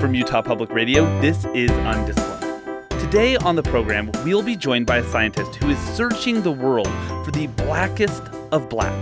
From 0.00 0.14
Utah 0.14 0.40
Public 0.40 0.70
Radio, 0.70 1.04
this 1.20 1.44
is 1.54 1.70
Undisciplined. 1.70 2.88
Today 2.98 3.36
on 3.36 3.54
the 3.54 3.62
program, 3.62 4.10
we'll 4.24 4.42
be 4.42 4.56
joined 4.56 4.86
by 4.86 4.96
a 4.96 5.04
scientist 5.04 5.56
who 5.56 5.68
is 5.68 5.78
searching 5.94 6.40
the 6.40 6.50
world 6.50 6.88
for 7.22 7.30
the 7.32 7.48
blackest 7.48 8.22
of 8.50 8.70
black. 8.70 8.96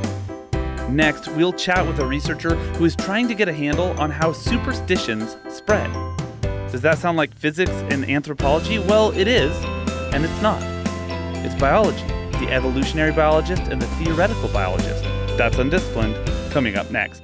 Next, 0.91 1.29
we'll 1.29 1.53
chat 1.53 1.87
with 1.87 2.00
a 2.00 2.05
researcher 2.05 2.57
who 2.57 2.84
is 2.84 2.96
trying 2.96 3.29
to 3.29 3.34
get 3.34 3.48
a 3.48 3.53
handle 3.53 3.98
on 4.00 4.11
how 4.11 4.32
superstitions 4.32 5.37
spread. 5.48 5.89
Does 6.73 6.80
that 6.80 6.99
sound 6.99 7.17
like 7.17 7.33
physics 7.33 7.71
and 7.91 8.05
anthropology? 8.11 8.80
Well, 8.80 9.12
it 9.12 9.29
is, 9.29 9.57
and 10.12 10.25
it's 10.25 10.43
not. 10.43 10.61
It's 11.46 11.55
biology, 11.61 12.03
the 12.41 12.49
evolutionary 12.51 13.12
biologist 13.12 13.62
and 13.62 13.80
the 13.80 13.87
theoretical 14.03 14.49
biologist. 14.49 15.05
That's 15.39 15.59
Undisciplined, 15.59 16.17
coming 16.51 16.75
up 16.75 16.91
next. 16.91 17.23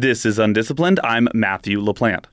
This 0.00 0.24
is 0.24 0.38
Undisciplined. 0.38 1.00
I'm 1.02 1.26
Matthew 1.34 1.80
LaPlante. 1.80 2.26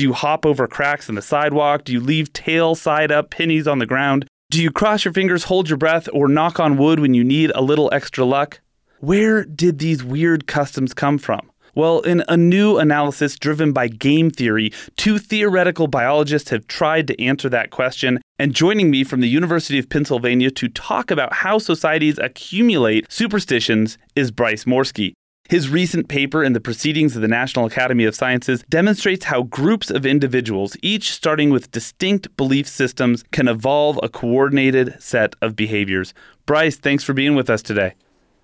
Do 0.00 0.04
you 0.04 0.14
hop 0.14 0.46
over 0.46 0.66
cracks 0.66 1.10
in 1.10 1.14
the 1.14 1.20
sidewalk? 1.20 1.84
Do 1.84 1.92
you 1.92 2.00
leave 2.00 2.32
tail 2.32 2.74
side 2.74 3.12
up 3.12 3.28
pennies 3.28 3.68
on 3.68 3.80
the 3.80 3.84
ground? 3.86 4.24
Do 4.50 4.62
you 4.62 4.70
cross 4.70 5.04
your 5.04 5.12
fingers, 5.12 5.44
hold 5.44 5.68
your 5.68 5.76
breath, 5.76 6.08
or 6.14 6.26
knock 6.26 6.58
on 6.58 6.78
wood 6.78 7.00
when 7.00 7.12
you 7.12 7.22
need 7.22 7.52
a 7.54 7.60
little 7.60 7.90
extra 7.92 8.24
luck? 8.24 8.62
Where 9.00 9.44
did 9.44 9.78
these 9.78 10.02
weird 10.02 10.46
customs 10.46 10.94
come 10.94 11.18
from? 11.18 11.50
Well, 11.74 12.00
in 12.00 12.24
a 12.28 12.36
new 12.38 12.78
analysis 12.78 13.38
driven 13.38 13.74
by 13.74 13.88
game 13.88 14.30
theory, 14.30 14.72
two 14.96 15.18
theoretical 15.18 15.86
biologists 15.86 16.48
have 16.48 16.66
tried 16.66 17.06
to 17.08 17.22
answer 17.22 17.50
that 17.50 17.68
question. 17.70 18.22
And 18.38 18.54
joining 18.54 18.90
me 18.90 19.04
from 19.04 19.20
the 19.20 19.28
University 19.28 19.78
of 19.78 19.90
Pennsylvania 19.90 20.50
to 20.52 20.68
talk 20.68 21.10
about 21.10 21.34
how 21.34 21.58
societies 21.58 22.16
accumulate 22.16 23.04
superstitions 23.12 23.98
is 24.16 24.30
Bryce 24.30 24.64
Morsky. 24.64 25.12
His 25.50 25.68
recent 25.68 26.06
paper 26.06 26.44
in 26.44 26.52
the 26.52 26.60
Proceedings 26.60 27.16
of 27.16 27.22
the 27.22 27.26
National 27.26 27.66
Academy 27.66 28.04
of 28.04 28.14
Sciences 28.14 28.62
demonstrates 28.68 29.24
how 29.24 29.42
groups 29.42 29.90
of 29.90 30.06
individuals, 30.06 30.76
each 30.80 31.10
starting 31.10 31.50
with 31.50 31.72
distinct 31.72 32.36
belief 32.36 32.68
systems, 32.68 33.24
can 33.32 33.48
evolve 33.48 33.98
a 34.00 34.08
coordinated 34.08 35.02
set 35.02 35.34
of 35.42 35.56
behaviors. 35.56 36.14
Bryce, 36.46 36.76
thanks 36.76 37.02
for 37.02 37.14
being 37.14 37.34
with 37.34 37.50
us 37.50 37.62
today. 37.62 37.94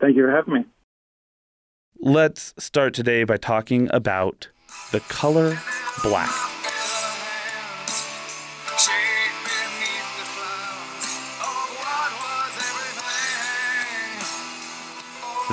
Thank 0.00 0.16
you 0.16 0.25
for 0.25 0.33
having 0.33 0.55
me. 0.55 0.65
Let's 2.00 2.53
start 2.59 2.93
today 2.93 3.22
by 3.22 3.37
talking 3.37 3.89
about 3.93 4.49
the 4.91 4.99
color 4.99 5.56
black. 6.03 6.56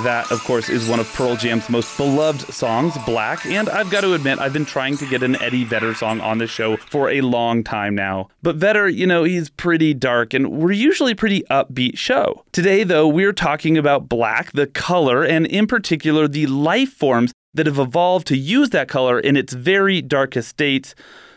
That, 0.00 0.32
of 0.32 0.42
course, 0.42 0.68
is 0.68 0.88
one 0.88 0.98
of 0.98 1.12
Pearl 1.12 1.36
Jam's 1.36 1.70
most 1.70 1.96
beloved 1.96 2.52
songs, 2.52 2.98
Black. 3.06 3.46
And 3.46 3.68
I've 3.68 3.90
got 3.90 4.00
to 4.00 4.14
admit, 4.14 4.40
I've 4.40 4.52
been 4.52 4.64
trying 4.64 4.96
to 4.96 5.06
get 5.08 5.22
an 5.22 5.40
Eddie 5.40 5.62
Vedder 5.62 5.94
song 5.94 6.20
on 6.20 6.38
the 6.38 6.48
show 6.48 6.76
for 6.76 7.10
a 7.10 7.20
long 7.20 7.62
time 7.62 7.94
now. 7.94 8.28
But 8.42 8.56
Vedder, 8.56 8.88
you 8.88 9.06
know, 9.06 9.22
he's 9.22 9.50
pretty 9.50 9.94
dark, 9.94 10.34
and 10.34 10.50
we're 10.50 10.72
usually 10.72 11.14
pretty 11.14 11.42
upbeat 11.48 11.96
show. 11.96 12.44
Today, 12.50 12.82
though, 12.82 13.06
we're 13.06 13.32
talking 13.32 13.78
about 13.78 14.08
black, 14.08 14.50
the 14.52 14.66
color, 14.66 15.22
and 15.22 15.46
in 15.46 15.68
particular, 15.68 16.26
the 16.26 16.46
life 16.48 16.92
forms 16.92 17.32
that 17.54 17.66
have 17.66 17.78
evolved 17.78 18.26
to 18.26 18.36
use 18.36 18.70
that 18.70 18.88
color 18.88 19.20
in 19.20 19.36
its 19.36 19.52
very 19.52 20.02
darkest 20.02 20.48
states. 20.48 20.96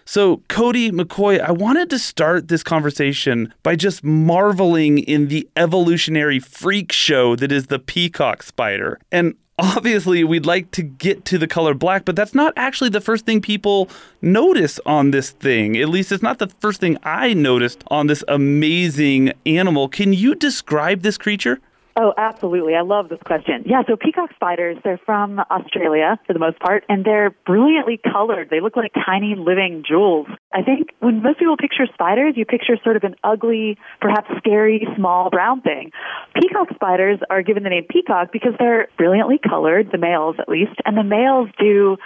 So, 0.09 0.38
Cody 0.47 0.90
McCoy, 0.90 1.38
I 1.38 1.51
wanted 1.51 1.90
to 1.90 2.00
start 2.00 2.47
this 2.47 2.63
conversation 2.63 3.53
by 3.62 3.75
just 3.75 4.06
marveling 4.06 5.00
in 5.00 5.28
the 5.28 5.50
evolutionary 5.57 6.40
freak 6.40 6.94
show 6.94 7.35
that 7.35 7.51
is 7.51 7.68
the 7.68 7.78
peacock 7.78 8.41
spider. 8.41 9.01
And 9.12 9.35
obviously, 9.59 10.23
we'd 10.23 10.45
like 10.45 10.72
to 10.72 10.81
get 10.81 11.25
to 11.25 11.38
the 11.38 11.45
color 11.45 11.73
black, 11.73 12.06
but 12.06 12.16
that's 12.16 12.34
not 12.34 12.53
actually 12.56 12.90
the 12.90 13.01
first 13.01 13.25
thing 13.25 13.41
people 13.41 13.90
notice 14.22 14.79
on 14.85 15.12
this 15.12 15.31
thing. 15.31 15.75
At 15.75 15.90
least, 15.90 16.13
it's 16.13 16.24
not 16.24 16.39
the 16.39 16.47
first 16.62 16.79
thing 16.79 16.97
I 17.03 17.34
noticed 17.34 17.84
on 17.88 18.07
this 18.07 18.24
amazing 18.29 19.34
animal. 19.45 19.89
Can 19.89 20.13
you 20.13 20.35
describe 20.35 21.01
this 21.01 21.18
creature? 21.18 21.59
Oh, 22.00 22.13
absolutely. 22.16 22.75
I 22.75 22.81
love 22.81 23.09
this 23.09 23.19
question. 23.25 23.63
Yeah, 23.66 23.81
so 23.88 23.96
peacock 23.97 24.30
spiders, 24.35 24.78
they're 24.84 25.00
from 25.03 25.40
Australia 25.40 26.19
for 26.28 26.34
the 26.34 26.40
most 26.40 26.59
part, 26.59 26.84
and 26.88 27.03
they're 27.03 27.31
brilliantly 27.47 28.00
colored. 28.13 28.50
They 28.52 28.62
look 28.62 28.75
like 28.75 28.91
tiny 28.94 29.34
living 29.35 29.84
jewels. 29.88 30.28
I 30.53 30.62
think 30.62 30.90
when 31.00 31.24
most 31.24 31.40
people 31.40 31.57
picture 31.57 31.88
spiders, 31.91 32.36
you 32.38 32.46
picture 32.46 32.78
sort 32.84 32.97
of 32.97 33.03
an 33.03 33.16
ugly, 33.24 33.80
perhaps 34.00 34.30
scary, 34.38 34.88
small 34.96 35.31
brown 35.31 35.62
thing. 35.62 35.90
Peacock 36.40 36.68
spiders 36.75 37.18
are 37.31 37.41
given 37.41 37.63
the 37.63 37.69
name 37.69 37.88
peacock 37.90 38.31
because 38.31 38.53
they're 38.59 38.90
brilliantly 38.96 39.40
colored, 39.40 39.90
the 39.91 39.97
males 39.97 40.36
at 40.38 40.47
least, 40.47 40.80
and 40.86 40.96
the 40.96 41.03
males 41.03 41.50
do 41.59 41.97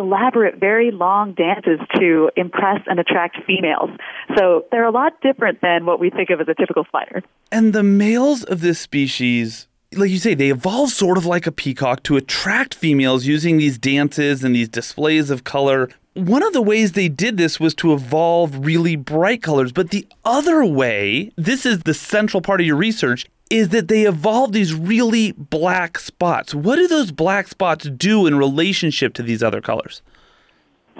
elaborate, 0.00 0.58
very 0.58 0.90
long 0.90 1.34
dances 1.34 1.78
to 1.98 2.30
impress 2.36 2.80
and 2.86 2.98
attract 2.98 3.38
females. 3.46 3.90
So 4.36 4.64
they're 4.72 4.86
a 4.86 4.90
lot 4.90 5.20
different 5.20 5.60
than 5.60 5.86
what 5.86 6.00
we 6.00 6.10
think 6.10 6.30
of 6.30 6.40
as 6.40 6.48
a 6.48 6.54
typical 6.54 6.84
spider. 6.84 7.22
And 7.52 7.72
the 7.72 7.82
males 7.82 8.42
of 8.44 8.60
this 8.60 8.80
species 8.80 9.68
like 9.96 10.10
you 10.10 10.18
say, 10.18 10.34
they 10.34 10.50
evolve 10.50 10.90
sort 10.90 11.18
of 11.18 11.26
like 11.26 11.46
a 11.46 11.52
peacock 11.52 12.02
to 12.04 12.16
attract 12.16 12.74
females 12.74 13.26
using 13.26 13.58
these 13.58 13.76
dances 13.76 14.44
and 14.44 14.54
these 14.54 14.68
displays 14.68 15.30
of 15.30 15.42
color. 15.42 15.88
One 16.14 16.42
of 16.42 16.52
the 16.52 16.62
ways 16.62 16.92
they 16.92 17.08
did 17.08 17.36
this 17.36 17.58
was 17.58 17.74
to 17.76 17.92
evolve 17.92 18.64
really 18.64 18.94
bright 18.94 19.42
colors. 19.42 19.72
But 19.72 19.90
the 19.90 20.06
other 20.24 20.64
way, 20.64 21.32
this 21.36 21.66
is 21.66 21.80
the 21.80 21.94
central 21.94 22.40
part 22.40 22.60
of 22.60 22.66
your 22.66 22.76
research, 22.76 23.26
is 23.50 23.70
that 23.70 23.88
they 23.88 24.04
evolve 24.04 24.52
these 24.52 24.72
really 24.72 25.32
black 25.32 25.98
spots. 25.98 26.54
What 26.54 26.76
do 26.76 26.86
those 26.86 27.10
black 27.10 27.48
spots 27.48 27.88
do 27.90 28.26
in 28.26 28.36
relationship 28.38 29.12
to 29.14 29.22
these 29.22 29.42
other 29.42 29.60
colors? 29.60 30.02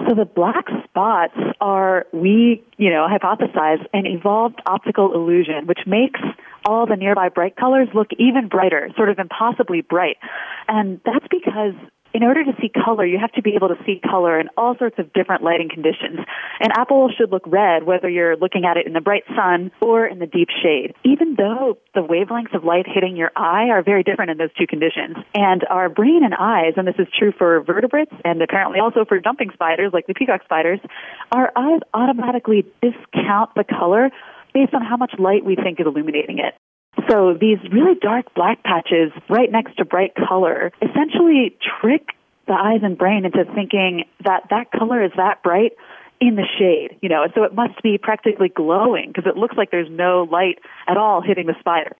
So 0.07 0.15
the 0.15 0.25
black 0.25 0.65
spots 0.83 1.37
are, 1.61 2.05
we, 2.11 2.63
you 2.77 2.89
know, 2.89 3.07
hypothesize 3.09 3.85
an 3.93 4.05
evolved 4.05 4.59
optical 4.65 5.13
illusion, 5.13 5.67
which 5.67 5.81
makes 5.85 6.19
all 6.65 6.85
the 6.85 6.95
nearby 6.95 7.29
bright 7.29 7.55
colors 7.55 7.87
look 7.93 8.07
even 8.17 8.47
brighter, 8.47 8.89
sort 8.95 9.09
of 9.09 9.19
impossibly 9.19 9.81
bright. 9.81 10.17
And 10.67 10.99
that's 11.05 11.25
because 11.29 11.73
in 12.13 12.23
order 12.23 12.43
to 12.43 12.51
see 12.61 12.69
color, 12.69 13.05
you 13.05 13.17
have 13.19 13.31
to 13.33 13.41
be 13.41 13.55
able 13.55 13.69
to 13.69 13.77
see 13.85 13.99
color 13.99 14.39
in 14.39 14.49
all 14.57 14.75
sorts 14.77 14.99
of 14.99 15.11
different 15.13 15.43
lighting 15.43 15.69
conditions. 15.69 16.19
An 16.59 16.71
apple 16.77 17.09
should 17.17 17.31
look 17.31 17.43
red 17.45 17.83
whether 17.83 18.09
you're 18.09 18.35
looking 18.37 18.65
at 18.65 18.77
it 18.77 18.85
in 18.85 18.93
the 18.93 19.01
bright 19.01 19.23
sun 19.35 19.71
or 19.81 20.05
in 20.05 20.19
the 20.19 20.27
deep 20.27 20.49
shade, 20.61 20.93
even 21.03 21.35
though 21.35 21.77
the 21.93 22.01
wavelengths 22.01 22.53
of 22.53 22.63
light 22.63 22.85
hitting 22.87 23.15
your 23.15 23.31
eye 23.35 23.69
are 23.69 23.83
very 23.83 24.03
different 24.03 24.31
in 24.31 24.37
those 24.37 24.53
two 24.57 24.67
conditions. 24.67 25.17
And 25.33 25.65
our 25.69 25.89
brain 25.89 26.21
and 26.23 26.33
eyes, 26.37 26.73
and 26.77 26.87
this 26.87 26.99
is 26.99 27.07
true 27.17 27.31
for 27.37 27.61
vertebrates 27.61 28.13
and 28.25 28.41
apparently 28.41 28.79
also 28.79 29.05
for 29.05 29.19
jumping 29.19 29.51
spiders 29.53 29.91
like 29.93 30.07
the 30.07 30.13
peacock 30.13 30.43
spiders, 30.43 30.79
our 31.31 31.51
eyes 31.55 31.79
automatically 31.93 32.65
discount 32.81 33.55
the 33.55 33.63
color 33.63 34.09
based 34.53 34.73
on 34.73 34.83
how 34.83 34.97
much 34.97 35.13
light 35.17 35.45
we 35.45 35.55
think 35.55 35.79
is 35.79 35.85
illuminating 35.87 36.39
it. 36.39 36.55
So 37.09 37.33
these 37.39 37.57
really 37.71 37.95
dark 37.99 38.33
black 38.35 38.63
patches 38.63 39.11
right 39.29 39.51
next 39.51 39.77
to 39.77 39.85
bright 39.85 40.13
color 40.15 40.71
essentially 40.81 41.55
trick 41.81 42.07
the 42.47 42.53
eyes 42.53 42.81
and 42.83 42.97
brain 42.97 43.25
into 43.25 43.45
thinking 43.55 44.05
that 44.23 44.43
that 44.49 44.71
color 44.71 45.03
is 45.03 45.11
that 45.17 45.41
bright 45.43 45.73
in 46.19 46.35
the 46.35 46.45
shade, 46.59 46.97
you 47.01 47.09
know, 47.09 47.23
and 47.23 47.31
so 47.33 47.43
it 47.43 47.53
must 47.55 47.81
be 47.81 47.97
practically 47.97 48.49
glowing 48.49 49.07
because 49.07 49.27
it 49.27 49.37
looks 49.37 49.57
like 49.57 49.71
there's 49.71 49.89
no 49.89 50.27
light 50.31 50.59
at 50.87 50.95
all 50.97 51.21
hitting 51.21 51.47
the 51.47 51.55
spider. 51.59 51.95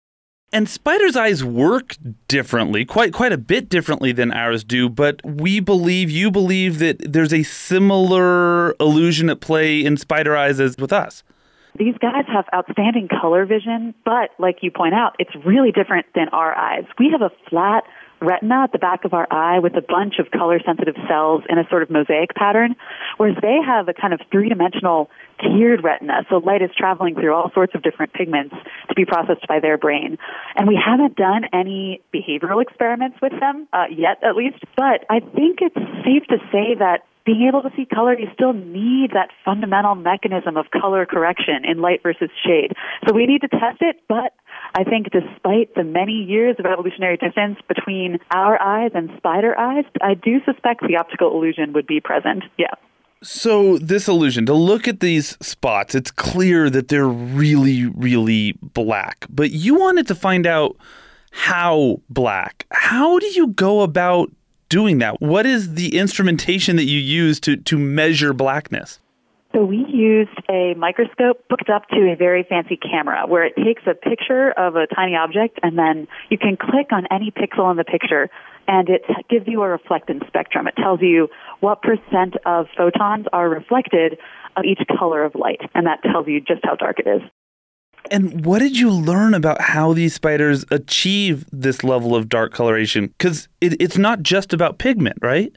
And 0.53 0.67
spiders' 0.67 1.15
eyes 1.15 1.43
work 1.43 1.95
differently, 2.27 2.83
quite 2.83 3.13
quite 3.13 3.31
a 3.31 3.37
bit 3.37 3.69
differently 3.69 4.11
than 4.11 4.33
ours 4.33 4.63
do, 4.65 4.89
but 4.89 5.21
we 5.23 5.61
believe 5.61 6.11
you 6.11 6.29
believe 6.29 6.79
that 6.79 7.13
there's 7.13 7.33
a 7.33 7.43
similar 7.43 8.75
illusion 8.79 9.29
at 9.29 9.39
play 9.39 9.83
in 9.83 9.95
spider 9.95 10.35
eyes 10.35 10.59
as 10.59 10.75
with 10.77 10.91
us. 10.91 11.23
These 11.77 11.95
guys 11.99 12.25
have 12.27 12.45
outstanding 12.53 13.07
color 13.07 13.45
vision, 13.45 13.93
but 14.03 14.31
like 14.37 14.57
you 14.61 14.71
point 14.71 14.93
out, 14.93 15.15
it's 15.19 15.31
really 15.45 15.71
different 15.71 16.05
than 16.13 16.29
our 16.29 16.55
eyes. 16.55 16.83
We 16.99 17.09
have 17.11 17.21
a 17.21 17.31
flat 17.49 17.83
retina 18.21 18.63
at 18.63 18.71
the 18.71 18.77
back 18.77 19.03
of 19.03 19.13
our 19.13 19.27
eye 19.31 19.59
with 19.59 19.75
a 19.75 19.81
bunch 19.81 20.19
of 20.19 20.29
color 20.31 20.59
sensitive 20.63 20.95
cells 21.07 21.43
in 21.49 21.57
a 21.57 21.67
sort 21.69 21.81
of 21.81 21.89
mosaic 21.89 22.35
pattern, 22.35 22.75
whereas 23.17 23.35
they 23.41 23.57
have 23.65 23.87
a 23.89 23.93
kind 23.93 24.13
of 24.13 24.21
three 24.31 24.47
dimensional 24.47 25.09
tiered 25.41 25.83
retina. 25.83 26.23
So 26.29 26.37
light 26.37 26.61
is 26.61 26.69
traveling 26.77 27.15
through 27.15 27.33
all 27.33 27.51
sorts 27.53 27.73
of 27.73 27.81
different 27.81 28.13
pigments 28.13 28.55
to 28.89 28.95
be 28.95 29.05
processed 29.05 29.47
by 29.47 29.59
their 29.59 29.77
brain. 29.77 30.17
And 30.55 30.67
we 30.67 30.77
haven't 30.77 31.15
done 31.15 31.45
any 31.51 32.01
behavioral 32.13 32.61
experiments 32.61 33.17
with 33.21 33.33
them, 33.39 33.67
uh, 33.73 33.85
yet 33.89 34.23
at 34.23 34.35
least, 34.35 34.59
but 34.75 35.05
I 35.09 35.19
think 35.19 35.59
it's 35.61 35.75
safe 36.05 36.27
to 36.29 36.37
say 36.51 36.75
that 36.77 37.05
being 37.25 37.47
able 37.47 37.61
to 37.61 37.69
see 37.75 37.85
color, 37.85 38.17
you 38.17 38.27
still 38.33 38.53
need 38.53 39.11
that 39.13 39.29
fundamental 39.45 39.95
mechanism 39.95 40.57
of 40.57 40.65
color 40.71 41.05
correction 41.05 41.63
in 41.65 41.81
light 41.81 42.01
versus 42.03 42.29
shade. 42.45 42.73
So 43.07 43.13
we 43.13 43.25
need 43.25 43.41
to 43.41 43.47
test 43.47 43.81
it, 43.81 43.97
but 44.07 44.33
I 44.75 44.83
think 44.83 45.07
despite 45.11 45.75
the 45.75 45.83
many 45.83 46.13
years 46.13 46.55
of 46.59 46.65
evolutionary 46.65 47.17
distance 47.17 47.59
between 47.67 48.19
our 48.33 48.61
eyes 48.61 48.91
and 48.93 49.09
spider 49.17 49.57
eyes, 49.57 49.85
I 50.01 50.13
do 50.13 50.39
suspect 50.45 50.81
the 50.87 50.97
optical 50.97 51.35
illusion 51.35 51.73
would 51.73 51.87
be 51.87 51.99
present. 51.99 52.43
Yeah. 52.57 52.73
So, 53.23 53.77
this 53.77 54.07
illusion, 54.07 54.47
to 54.47 54.53
look 54.53 54.87
at 54.87 54.99
these 54.99 55.37
spots, 55.45 55.93
it's 55.93 56.09
clear 56.09 56.71
that 56.71 56.87
they're 56.87 57.07
really, 57.07 57.85
really 57.85 58.53
black. 58.63 59.27
But 59.29 59.51
you 59.51 59.75
wanted 59.75 60.07
to 60.07 60.15
find 60.15 60.47
out 60.47 60.75
how 61.31 62.01
black. 62.09 62.65
How 62.71 63.19
do 63.19 63.27
you 63.27 63.47
go 63.47 63.81
about 63.81 64.31
doing 64.71 64.97
that? 64.99 65.21
What 65.21 65.45
is 65.45 65.75
the 65.75 65.99
instrumentation 65.99 66.77
that 66.77 66.85
you 66.85 66.97
use 66.97 67.39
to, 67.41 67.57
to 67.57 67.77
measure 67.77 68.33
blackness? 68.33 68.99
So 69.53 69.65
we 69.65 69.85
used 69.85 70.31
a 70.49 70.73
microscope 70.75 71.43
hooked 71.49 71.69
up 71.69 71.89
to 71.89 72.09
a 72.09 72.15
very 72.15 72.43
fancy 72.47 72.77
camera 72.77 73.27
where 73.27 73.43
it 73.43 73.53
takes 73.57 73.83
a 73.85 73.93
picture 73.93 74.51
of 74.51 74.77
a 74.77 74.87
tiny 74.87 75.17
object 75.17 75.59
and 75.61 75.77
then 75.77 76.07
you 76.29 76.37
can 76.37 76.55
click 76.55 76.93
on 76.93 77.05
any 77.11 77.31
pixel 77.31 77.69
in 77.69 77.75
the 77.75 77.83
picture 77.83 78.29
and 78.69 78.87
it 78.87 79.03
gives 79.29 79.45
you 79.47 79.61
a 79.61 79.77
reflectance 79.77 80.25
spectrum. 80.27 80.67
It 80.67 80.75
tells 80.77 81.01
you 81.01 81.27
what 81.59 81.81
percent 81.81 82.35
of 82.45 82.67
photons 82.77 83.25
are 83.33 83.49
reflected 83.49 84.17
of 84.55 84.63
each 84.63 84.79
color 84.97 85.25
of 85.25 85.35
light 85.35 85.59
and 85.75 85.85
that 85.85 85.99
tells 86.01 86.27
you 86.27 86.39
just 86.39 86.61
how 86.63 86.75
dark 86.75 86.99
it 86.99 87.07
is. 87.07 87.21
And 88.09 88.45
what 88.45 88.59
did 88.59 88.77
you 88.77 88.89
learn 88.89 89.33
about 89.33 89.61
how 89.61 89.93
these 89.93 90.13
spiders 90.13 90.65
achieve 90.71 91.45
this 91.51 91.83
level 91.83 92.15
of 92.15 92.29
dark 92.29 92.53
coloration? 92.53 93.07
Because 93.07 93.47
it, 93.61 93.79
it's 93.81 93.97
not 93.97 94.21
just 94.21 94.53
about 94.53 94.79
pigment, 94.79 95.17
right? 95.21 95.55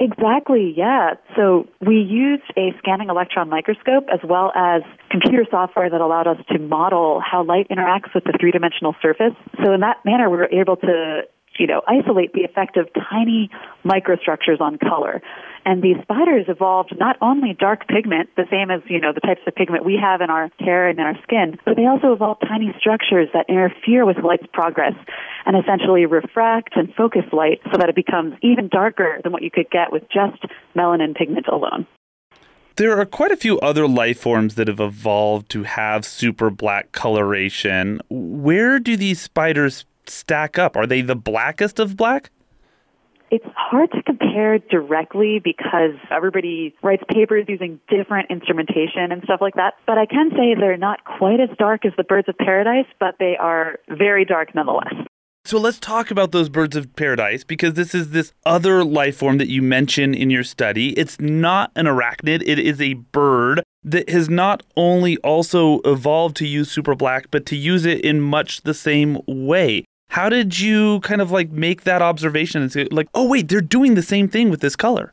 Exactly, 0.00 0.74
yeah. 0.76 1.14
So 1.36 1.68
we 1.80 1.96
used 1.96 2.42
a 2.56 2.72
scanning 2.78 3.10
electron 3.10 3.48
microscope 3.48 4.04
as 4.12 4.18
well 4.28 4.50
as 4.56 4.82
computer 5.08 5.46
software 5.48 5.88
that 5.88 6.00
allowed 6.00 6.26
us 6.26 6.38
to 6.50 6.58
model 6.58 7.20
how 7.20 7.44
light 7.44 7.68
interacts 7.68 8.12
with 8.12 8.24
the 8.24 8.36
three 8.40 8.50
dimensional 8.50 8.96
surface. 9.00 9.34
So 9.62 9.72
in 9.72 9.80
that 9.80 9.98
manner, 10.04 10.28
we 10.28 10.36
were 10.36 10.50
able 10.50 10.76
to 10.78 11.22
you 11.58 11.66
know, 11.66 11.82
isolate 11.86 12.32
the 12.32 12.42
effect 12.42 12.76
of 12.76 12.88
tiny 13.10 13.50
microstructures 13.84 14.60
on 14.60 14.78
color. 14.78 15.22
And 15.66 15.82
these 15.82 15.96
spiders 16.02 16.44
evolved 16.48 16.94
not 16.98 17.16
only 17.22 17.56
dark 17.58 17.88
pigment, 17.88 18.28
the 18.36 18.44
same 18.50 18.70
as, 18.70 18.82
you 18.86 19.00
know, 19.00 19.12
the 19.14 19.20
types 19.20 19.40
of 19.46 19.54
pigment 19.54 19.84
we 19.84 19.98
have 20.00 20.20
in 20.20 20.28
our 20.28 20.50
hair 20.58 20.88
and 20.88 20.98
in 20.98 21.04
our 21.04 21.16
skin, 21.22 21.58
but 21.64 21.76
they 21.76 21.86
also 21.86 22.12
evolved 22.12 22.42
tiny 22.46 22.74
structures 22.78 23.28
that 23.32 23.46
interfere 23.48 24.04
with 24.04 24.18
light's 24.18 24.46
progress 24.52 24.94
and 25.46 25.56
essentially 25.56 26.04
refract 26.04 26.76
and 26.76 26.92
focus 26.94 27.24
light 27.32 27.60
so 27.72 27.78
that 27.78 27.88
it 27.88 27.94
becomes 27.94 28.34
even 28.42 28.68
darker 28.68 29.20
than 29.22 29.32
what 29.32 29.42
you 29.42 29.50
could 29.50 29.70
get 29.70 29.90
with 29.90 30.02
just 30.12 30.44
melanin 30.76 31.14
pigment 31.14 31.46
alone. 31.48 31.86
There 32.76 32.98
are 32.98 33.06
quite 33.06 33.30
a 33.30 33.36
few 33.36 33.60
other 33.60 33.86
life 33.86 34.18
forms 34.18 34.56
that 34.56 34.66
have 34.66 34.80
evolved 34.80 35.48
to 35.50 35.62
have 35.62 36.04
super 36.04 36.50
black 36.50 36.90
coloration. 36.90 38.00
Where 38.10 38.80
do 38.80 38.96
these 38.96 39.20
spiders 39.20 39.84
stack 40.06 40.58
up? 40.58 40.76
Are 40.76 40.86
they 40.86 41.00
the 41.00 41.16
blackest 41.16 41.78
of 41.78 41.96
black? 41.96 42.30
It's 43.30 43.44
hard 43.56 43.90
to 43.92 44.02
compare 44.02 44.58
directly 44.58 45.40
because 45.42 45.98
everybody 46.10 46.74
writes 46.82 47.02
papers 47.12 47.46
using 47.48 47.80
different 47.88 48.30
instrumentation 48.30 49.10
and 49.10 49.22
stuff 49.24 49.40
like 49.40 49.54
that. 49.54 49.74
But 49.86 49.98
I 49.98 50.06
can 50.06 50.30
say 50.30 50.54
they're 50.54 50.76
not 50.76 51.04
quite 51.04 51.40
as 51.40 51.48
dark 51.58 51.84
as 51.84 51.92
the 51.96 52.04
birds 52.04 52.28
of 52.28 52.36
paradise, 52.38 52.86
but 53.00 53.16
they 53.18 53.36
are 53.36 53.78
very 53.88 54.24
dark 54.24 54.54
nonetheless. 54.54 54.94
So 55.46 55.58
let's 55.58 55.78
talk 55.78 56.10
about 56.10 56.32
those 56.32 56.48
birds 56.48 56.74
of 56.74 56.96
paradise 56.96 57.44
because 57.44 57.74
this 57.74 57.94
is 57.94 58.10
this 58.10 58.32
other 58.46 58.82
life 58.82 59.18
form 59.18 59.36
that 59.38 59.48
you 59.48 59.60
mention 59.60 60.14
in 60.14 60.30
your 60.30 60.44
study. 60.44 60.90
It's 60.98 61.20
not 61.20 61.70
an 61.76 61.84
arachnid, 61.84 62.42
it 62.46 62.58
is 62.58 62.80
a 62.80 62.94
bird 62.94 63.62
that 63.82 64.08
has 64.08 64.30
not 64.30 64.62
only 64.74 65.18
also 65.18 65.80
evolved 65.80 66.36
to 66.36 66.46
use 66.46 66.70
super 66.70 66.94
black, 66.94 67.26
but 67.30 67.44
to 67.46 67.56
use 67.56 67.84
it 67.84 68.00
in 68.00 68.22
much 68.22 68.62
the 68.62 68.72
same 68.72 69.18
way. 69.26 69.84
How 70.14 70.28
did 70.28 70.60
you 70.60 71.00
kind 71.00 71.20
of 71.20 71.32
like 71.32 71.50
make 71.50 71.82
that 71.82 72.00
observation 72.00 72.62
and 72.62 72.70
say, 72.70 72.86
like, 72.92 73.08
oh, 73.14 73.28
wait, 73.28 73.48
they're 73.48 73.60
doing 73.60 73.96
the 73.96 74.02
same 74.02 74.28
thing 74.28 74.48
with 74.48 74.60
this 74.60 74.76
color? 74.76 75.12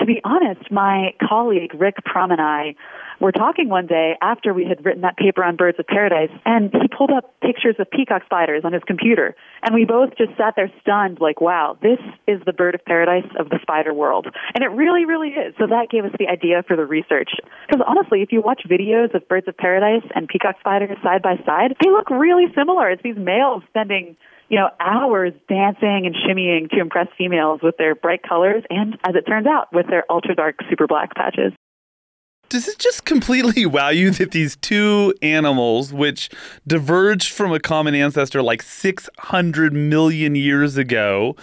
To 0.00 0.04
be 0.04 0.20
honest, 0.22 0.70
my 0.70 1.14
colleague 1.26 1.72
Rick 1.72 1.94
Prum 2.04 2.30
and 2.30 2.38
I 2.38 2.74
were 3.22 3.32
talking 3.32 3.68
one 3.68 3.86
day 3.86 4.18
after 4.20 4.52
we 4.52 4.66
had 4.66 4.84
written 4.84 5.02
that 5.02 5.16
paper 5.16 5.44
on 5.44 5.54
birds 5.54 5.78
of 5.78 5.86
paradise, 5.86 6.30
and 6.44 6.72
he 6.72 6.88
pulled 6.88 7.12
up 7.12 7.38
pictures 7.40 7.76
of 7.78 7.88
peacock 7.88 8.22
spiders 8.24 8.62
on 8.64 8.72
his 8.72 8.82
computer. 8.84 9.36
And 9.62 9.74
we 9.74 9.84
both 9.84 10.10
just 10.18 10.36
sat 10.36 10.54
there 10.56 10.70
stunned, 10.80 11.18
like, 11.20 11.40
wow, 11.40 11.78
this 11.80 12.00
is 12.26 12.42
the 12.44 12.52
bird 12.52 12.74
of 12.74 12.84
paradise 12.84 13.30
of 13.38 13.48
the 13.48 13.60
spider 13.62 13.94
world. 13.94 14.26
And 14.54 14.64
it 14.64 14.74
really, 14.74 15.04
really 15.04 15.28
is. 15.28 15.54
So 15.56 15.68
that 15.68 15.86
gave 15.88 16.04
us 16.04 16.10
the 16.18 16.26
idea 16.26 16.64
for 16.66 16.76
the 16.76 16.84
research. 16.84 17.30
Because 17.68 17.80
honestly, 17.86 18.22
if 18.22 18.32
you 18.32 18.42
watch 18.42 18.62
videos 18.68 19.14
of 19.14 19.26
birds 19.28 19.46
of 19.46 19.56
paradise 19.56 20.04
and 20.16 20.26
peacock 20.26 20.56
spiders 20.58 20.98
side 21.02 21.22
by 21.22 21.36
side, 21.46 21.76
they 21.80 21.90
look 21.90 22.10
really 22.10 22.46
similar. 22.56 22.90
It's 22.90 23.02
these 23.02 23.16
males 23.16 23.62
spending 23.68 24.16
you 24.48 24.58
know, 24.58 24.68
hours 24.80 25.32
dancing 25.48 26.04
and 26.04 26.14
shimmying 26.14 26.68
to 26.68 26.78
impress 26.78 27.06
females 27.16 27.60
with 27.62 27.78
their 27.78 27.94
bright 27.94 28.20
colors 28.22 28.62
and, 28.68 28.98
as 29.08 29.14
it 29.14 29.22
turns 29.22 29.46
out, 29.46 29.72
with 29.72 29.86
their 29.86 30.04
ultra 30.10 30.34
dark 30.34 30.56
super 30.68 30.86
black 30.86 31.14
patches 31.14 31.52
does 32.52 32.68
it 32.68 32.78
just 32.78 33.06
completely 33.06 33.64
wow 33.76 33.88
you 33.88 34.10
that 34.10 34.32
these 34.32 34.56
two 34.56 35.14
animals, 35.22 35.90
which 35.90 36.28
diverged 36.66 37.32
from 37.32 37.50
a 37.50 37.58
common 37.58 37.94
ancestor 37.94 38.42
like 38.42 38.60
600 38.60 39.72
million 39.72 40.34
years 40.34 40.76
ago, 40.76 41.34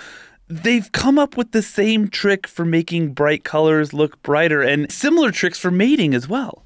they've 0.48 0.92
come 0.92 1.18
up 1.18 1.36
with 1.36 1.51
the 1.51 1.63
same 1.63 2.10
trick 2.10 2.48
for 2.48 2.63
making 2.63 3.13
bright 3.13 3.44
colors 3.44 3.92
look 3.92 4.22
brighter 4.22 4.62
and 4.62 4.92
similar 4.92 5.32
tricks 5.32 5.58
for 5.58 5.72
mating 5.72 6.13
as 6.13 6.28
well? 6.30 6.63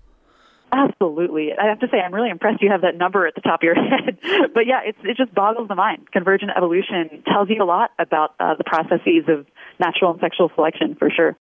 Absolutely. 0.74 1.52
I 1.54 1.68
have 1.68 1.80
to 1.80 1.88
say, 1.90 2.02
I'm 2.02 2.14
really 2.14 2.30
impressed 2.30 2.62
you 2.62 2.70
have 2.70 2.82
that 2.82 2.98
number 2.98 3.26
at 3.26 3.36
the 3.36 3.42
top 3.42 3.62
of 3.62 3.64
your 3.64 3.76
head. 3.90 4.18
but 4.54 4.66
yeah, 4.68 4.82
it's, 4.84 4.98
it 5.04 5.16
just 5.16 5.34
boggles 5.34 5.70
the 5.70 5.76
mind. 5.76 6.12
Convergent 6.12 6.52
evolution 6.58 7.24
tells 7.26 7.50
you 7.50 7.64
a 7.64 7.66
lot 7.66 7.92
about 7.98 8.36
uh, 8.42 8.56
the 8.56 8.66
processes 8.66 9.24
of 9.30 9.46
natural 9.80 10.12
and 10.12 10.20
sexual 10.20 10.52
selection, 10.54 10.96
for 10.96 11.10
sure. 11.10 11.38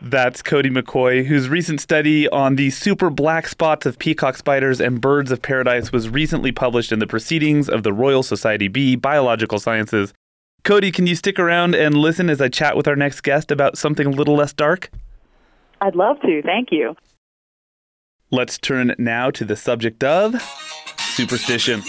That's 0.00 0.42
Cody 0.42 0.70
McCoy, 0.70 1.26
whose 1.26 1.48
recent 1.48 1.80
study 1.80 2.28
on 2.28 2.54
the 2.54 2.70
super 2.70 3.10
black 3.10 3.48
spots 3.48 3.84
of 3.84 3.98
peacock 3.98 4.36
spiders 4.36 4.80
and 4.80 5.00
birds 5.00 5.32
of 5.32 5.42
paradise 5.42 5.90
was 5.90 6.08
recently 6.08 6.52
published 6.52 6.92
in 6.92 7.00
the 7.00 7.06
Proceedings 7.06 7.68
of 7.68 7.82
the 7.82 7.92
Royal 7.92 8.22
Society 8.22 8.68
B 8.68 8.94
Biological 8.94 9.58
Sciences. 9.58 10.14
Cody, 10.62 10.92
can 10.92 11.08
you 11.08 11.16
stick 11.16 11.38
around 11.38 11.74
and 11.74 11.96
listen 11.96 12.30
as 12.30 12.40
I 12.40 12.48
chat 12.48 12.76
with 12.76 12.86
our 12.86 12.94
next 12.94 13.22
guest 13.22 13.50
about 13.50 13.76
something 13.76 14.06
a 14.06 14.10
little 14.10 14.36
less 14.36 14.52
dark? 14.52 14.90
I'd 15.80 15.96
love 15.96 16.20
to. 16.20 16.42
Thank 16.42 16.68
you. 16.70 16.94
Let's 18.30 18.56
turn 18.56 18.94
now 18.98 19.30
to 19.32 19.44
the 19.44 19.56
subject 19.56 20.04
of 20.04 20.40
superstition. 20.98 21.82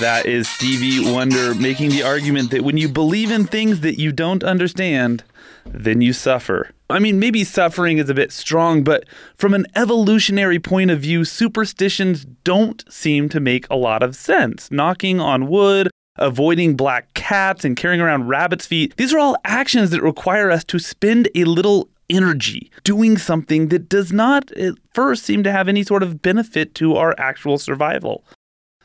That 0.00 0.24
is 0.24 0.48
Stevie 0.48 1.12
Wonder 1.12 1.54
making 1.54 1.90
the 1.90 2.02
argument 2.04 2.50
that 2.52 2.64
when 2.64 2.78
you 2.78 2.88
believe 2.88 3.30
in 3.30 3.44
things 3.44 3.80
that 3.80 4.00
you 4.00 4.12
don't 4.12 4.42
understand, 4.42 5.22
then 5.66 6.00
you 6.00 6.14
suffer. 6.14 6.70
I 6.88 6.98
mean, 6.98 7.18
maybe 7.18 7.44
suffering 7.44 7.98
is 7.98 8.08
a 8.08 8.14
bit 8.14 8.32
strong, 8.32 8.82
but 8.82 9.04
from 9.36 9.52
an 9.52 9.66
evolutionary 9.76 10.58
point 10.58 10.90
of 10.90 11.00
view, 11.00 11.26
superstitions 11.26 12.24
don't 12.44 12.82
seem 12.90 13.28
to 13.28 13.40
make 13.40 13.66
a 13.68 13.76
lot 13.76 14.02
of 14.02 14.16
sense. 14.16 14.70
Knocking 14.70 15.20
on 15.20 15.48
wood, 15.48 15.90
avoiding 16.16 16.76
black 16.76 17.12
cats, 17.12 17.62
and 17.62 17.76
carrying 17.76 18.00
around 18.00 18.26
rabbit's 18.26 18.64
feet, 18.64 18.96
these 18.96 19.12
are 19.12 19.18
all 19.18 19.36
actions 19.44 19.90
that 19.90 20.02
require 20.02 20.50
us 20.50 20.64
to 20.64 20.78
spend 20.78 21.28
a 21.34 21.44
little 21.44 21.90
energy, 22.08 22.70
doing 22.84 23.18
something 23.18 23.68
that 23.68 23.90
does 23.90 24.14
not 24.14 24.50
at 24.52 24.74
first 24.94 25.24
seem 25.24 25.42
to 25.42 25.52
have 25.52 25.68
any 25.68 25.82
sort 25.82 26.02
of 26.02 26.22
benefit 26.22 26.74
to 26.76 26.96
our 26.96 27.14
actual 27.18 27.58
survival. 27.58 28.24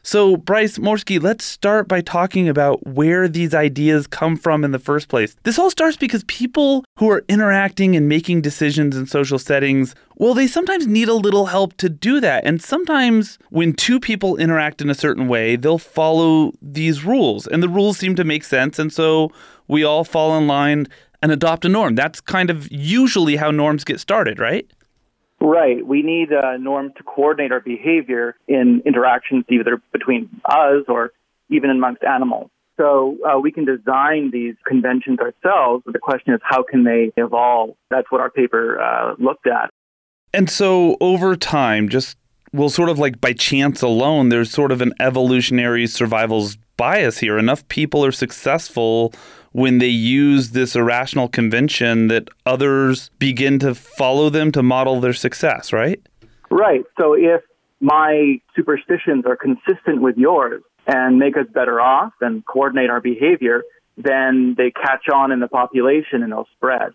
So, 0.07 0.37
Bryce 0.37 0.77
Morsky, 0.77 1.19
let's 1.19 1.43
start 1.43 1.87
by 1.87 1.99
talking 1.99 2.47
about 2.47 2.85
where 2.85 3.27
these 3.27 3.55
ideas 3.55 4.05
come 4.05 4.37
from 4.37 4.63
in 4.63 4.69
the 4.69 4.77
first 4.77 5.07
place. 5.07 5.35
This 5.41 5.57
all 5.57 5.71
starts 5.71 5.97
because 5.97 6.23
people 6.25 6.85
who 6.99 7.09
are 7.09 7.25
interacting 7.27 7.95
and 7.95 8.07
making 8.07 8.41
decisions 8.41 8.95
in 8.95 9.07
social 9.07 9.39
settings, 9.39 9.95
well, 10.17 10.35
they 10.35 10.45
sometimes 10.45 10.85
need 10.85 11.09
a 11.09 11.15
little 11.15 11.47
help 11.47 11.75
to 11.77 11.89
do 11.89 12.19
that. 12.19 12.45
And 12.45 12.61
sometimes 12.61 13.39
when 13.49 13.73
two 13.73 13.99
people 13.99 14.37
interact 14.37 14.79
in 14.79 14.91
a 14.91 14.93
certain 14.93 15.27
way, 15.27 15.55
they'll 15.55 15.79
follow 15.79 16.51
these 16.61 17.03
rules, 17.03 17.47
and 17.47 17.63
the 17.63 17.67
rules 17.67 17.97
seem 17.97 18.13
to 18.13 18.23
make 18.23 18.43
sense. 18.43 18.77
And 18.77 18.93
so 18.93 19.31
we 19.67 19.83
all 19.83 20.03
fall 20.03 20.37
in 20.37 20.45
line 20.45 20.85
and 21.23 21.31
adopt 21.31 21.65
a 21.65 21.69
norm. 21.69 21.95
That's 21.95 22.21
kind 22.21 22.51
of 22.51 22.71
usually 22.71 23.37
how 23.37 23.49
norms 23.49 23.83
get 23.83 23.99
started, 23.99 24.37
right? 24.37 24.69
Right. 25.39 25.85
We 25.85 26.01
need 26.01 26.33
uh, 26.33 26.57
norms 26.57 26.93
to 26.97 27.03
coordinate 27.03 27.51
our 27.51 27.59
behavior 27.59 28.35
in 28.47 28.81
interactions 28.85 29.45
either 29.49 29.81
between 29.91 30.29
us 30.45 30.83
or 30.87 31.11
even 31.49 31.69
amongst 31.69 32.03
animals. 32.03 32.49
So 32.77 33.17
uh, 33.25 33.39
we 33.39 33.51
can 33.51 33.65
design 33.65 34.31
these 34.31 34.55
conventions 34.65 35.19
ourselves. 35.19 35.83
But 35.85 35.93
the 35.93 35.99
question 35.99 36.33
is, 36.33 36.41
how 36.43 36.63
can 36.63 36.83
they 36.83 37.11
evolve? 37.15 37.75
That's 37.89 38.11
what 38.11 38.21
our 38.21 38.29
paper 38.29 38.81
uh, 38.81 39.15
looked 39.17 39.47
at. 39.47 39.69
And 40.33 40.49
so 40.49 40.97
over 40.99 41.35
time, 41.35 41.87
just 41.87 42.17
well, 42.51 42.69
sort 42.69 42.89
of 42.89 42.97
like 42.97 43.19
by 43.19 43.33
chance 43.33 43.81
alone, 43.81 44.29
there's 44.29 44.51
sort 44.51 44.71
of 44.71 44.81
an 44.81 44.93
evolutionary 44.99 45.87
survival's 45.87 46.57
bias 46.77 47.19
here. 47.19 47.37
Enough 47.37 47.67
people 47.67 48.05
are 48.05 48.11
successful 48.11 49.13
when 49.55 49.77
they 49.77 49.87
use 49.87 50.49
this 50.49 50.75
irrational 50.75 51.29
convention 51.29 52.09
that 52.09 52.27
others 52.45 53.09
begin 53.19 53.57
to 53.57 53.73
follow 53.73 54.29
them 54.29 54.51
to 54.51 54.61
model 54.61 54.99
their 54.99 55.13
success, 55.13 55.71
right? 55.71 56.05
Right. 56.51 56.83
So 56.99 57.13
if 57.13 57.41
my 57.79 58.41
superstitions 58.53 59.23
are 59.25 59.37
consistent 59.37 60.01
with 60.01 60.17
yours 60.17 60.61
and 60.87 61.17
make 61.17 61.37
us 61.37 61.45
better 61.53 61.79
off 61.79 62.11
and 62.19 62.45
coordinate 62.45 62.89
our 62.89 62.99
behavior, 62.99 63.63
then 63.95 64.55
they 64.57 64.71
catch 64.71 65.07
on 65.07 65.31
in 65.31 65.39
the 65.39 65.47
population 65.47 66.21
and 66.21 66.33
they'll 66.33 66.49
spread. 66.57 66.91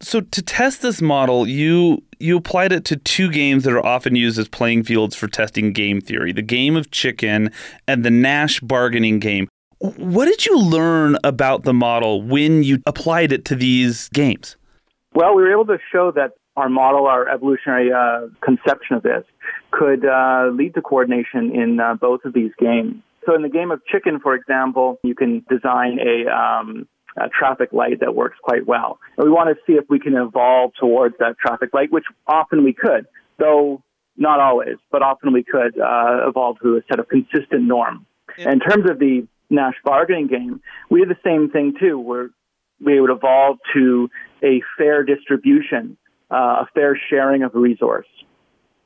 So 0.00 0.20
to 0.20 0.42
test 0.42 0.82
this 0.82 1.02
model, 1.02 1.48
you 1.48 2.04
you 2.20 2.36
applied 2.36 2.70
it 2.70 2.84
to 2.84 2.96
two 2.96 3.32
games 3.32 3.64
that 3.64 3.72
are 3.72 3.84
often 3.84 4.14
used 4.14 4.38
as 4.38 4.46
playing 4.46 4.84
fields 4.84 5.16
for 5.16 5.26
testing 5.26 5.72
game 5.72 6.00
theory: 6.00 6.32
the 6.32 6.42
game 6.42 6.76
of 6.76 6.92
chicken 6.92 7.50
and 7.88 8.04
the 8.04 8.10
Nash 8.10 8.60
bargaining 8.60 9.18
game. 9.18 9.48
What 9.78 10.24
did 10.26 10.46
you 10.46 10.58
learn 10.58 11.16
about 11.22 11.64
the 11.64 11.74
model 11.74 12.22
when 12.22 12.62
you 12.62 12.78
applied 12.86 13.32
it 13.32 13.44
to 13.46 13.54
these 13.54 14.08
games? 14.08 14.56
Well, 15.14 15.34
we 15.34 15.42
were 15.42 15.52
able 15.52 15.66
to 15.66 15.78
show 15.92 16.10
that 16.12 16.32
our 16.56 16.70
model, 16.70 17.06
our 17.06 17.28
evolutionary 17.28 17.92
uh, 17.92 18.28
conception 18.40 18.96
of 18.96 19.02
this, 19.02 19.24
could 19.70 20.06
uh, 20.06 20.50
lead 20.52 20.74
to 20.74 20.82
coordination 20.82 21.54
in 21.54 21.78
uh, 21.78 21.94
both 21.94 22.24
of 22.24 22.32
these 22.32 22.52
games. 22.58 23.02
So, 23.26 23.34
in 23.34 23.42
the 23.42 23.48
game 23.48 23.70
of 23.70 23.84
chicken, 23.86 24.20
for 24.20 24.34
example, 24.34 24.98
you 25.02 25.14
can 25.14 25.44
design 25.50 25.98
a, 25.98 26.30
um, 26.30 26.88
a 27.16 27.28
traffic 27.28 27.72
light 27.72 28.00
that 28.00 28.14
works 28.14 28.38
quite 28.42 28.66
well. 28.66 28.98
And 29.18 29.26
we 29.26 29.30
want 29.30 29.54
to 29.54 29.56
see 29.66 29.76
if 29.76 29.84
we 29.90 29.98
can 29.98 30.14
evolve 30.14 30.72
towards 30.78 31.16
that 31.18 31.36
traffic 31.38 31.74
light, 31.74 31.92
which 31.92 32.04
often 32.26 32.64
we 32.64 32.72
could, 32.72 33.06
though 33.38 33.82
not 34.16 34.40
always, 34.40 34.76
but 34.90 35.02
often 35.02 35.32
we 35.32 35.44
could 35.44 35.78
uh, 35.78 36.28
evolve 36.28 36.56
to 36.62 36.76
a 36.76 36.80
set 36.88 36.98
of 36.98 37.08
consistent 37.08 37.64
norm. 37.64 38.06
In 38.38 38.60
terms 38.60 38.88
of 38.90 38.98
the 38.98 39.26
Nash 39.50 39.74
bargaining 39.84 40.26
game, 40.26 40.60
we 40.90 41.00
did 41.00 41.08
the 41.08 41.18
same 41.24 41.50
thing 41.50 41.74
too, 41.78 41.98
where 41.98 42.30
we 42.84 43.00
would 43.00 43.10
evolve 43.10 43.58
to 43.74 44.08
a 44.42 44.62
fair 44.76 45.04
distribution, 45.04 45.96
uh, 46.30 46.64
a 46.64 46.68
fair 46.74 46.98
sharing 47.08 47.42
of 47.42 47.54
a 47.54 47.58
resource. 47.58 48.06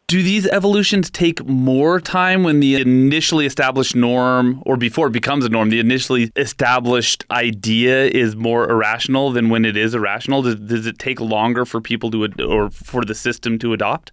Do 0.06 0.24
these 0.24 0.46
evolutions 0.48 1.08
take 1.08 1.46
more 1.46 2.00
time 2.00 2.42
when 2.42 2.58
the 2.58 2.80
initially 2.80 3.46
established 3.46 3.94
norm, 3.94 4.60
or 4.66 4.76
before 4.76 5.06
it 5.06 5.12
becomes 5.12 5.44
a 5.44 5.48
norm, 5.48 5.70
the 5.70 5.78
initially 5.78 6.32
established 6.34 7.24
idea 7.30 8.06
is 8.06 8.34
more 8.34 8.68
irrational 8.68 9.30
than 9.30 9.50
when 9.50 9.64
it 9.64 9.76
is 9.76 9.94
irrational? 9.94 10.42
Does, 10.42 10.56
does 10.56 10.86
it 10.86 10.98
take 10.98 11.20
longer 11.20 11.64
for 11.64 11.80
people 11.80 12.10
to, 12.10 12.24
ad- 12.24 12.40
or 12.40 12.70
for 12.70 13.04
the 13.04 13.14
system 13.14 13.56
to 13.60 13.72
adopt? 13.72 14.10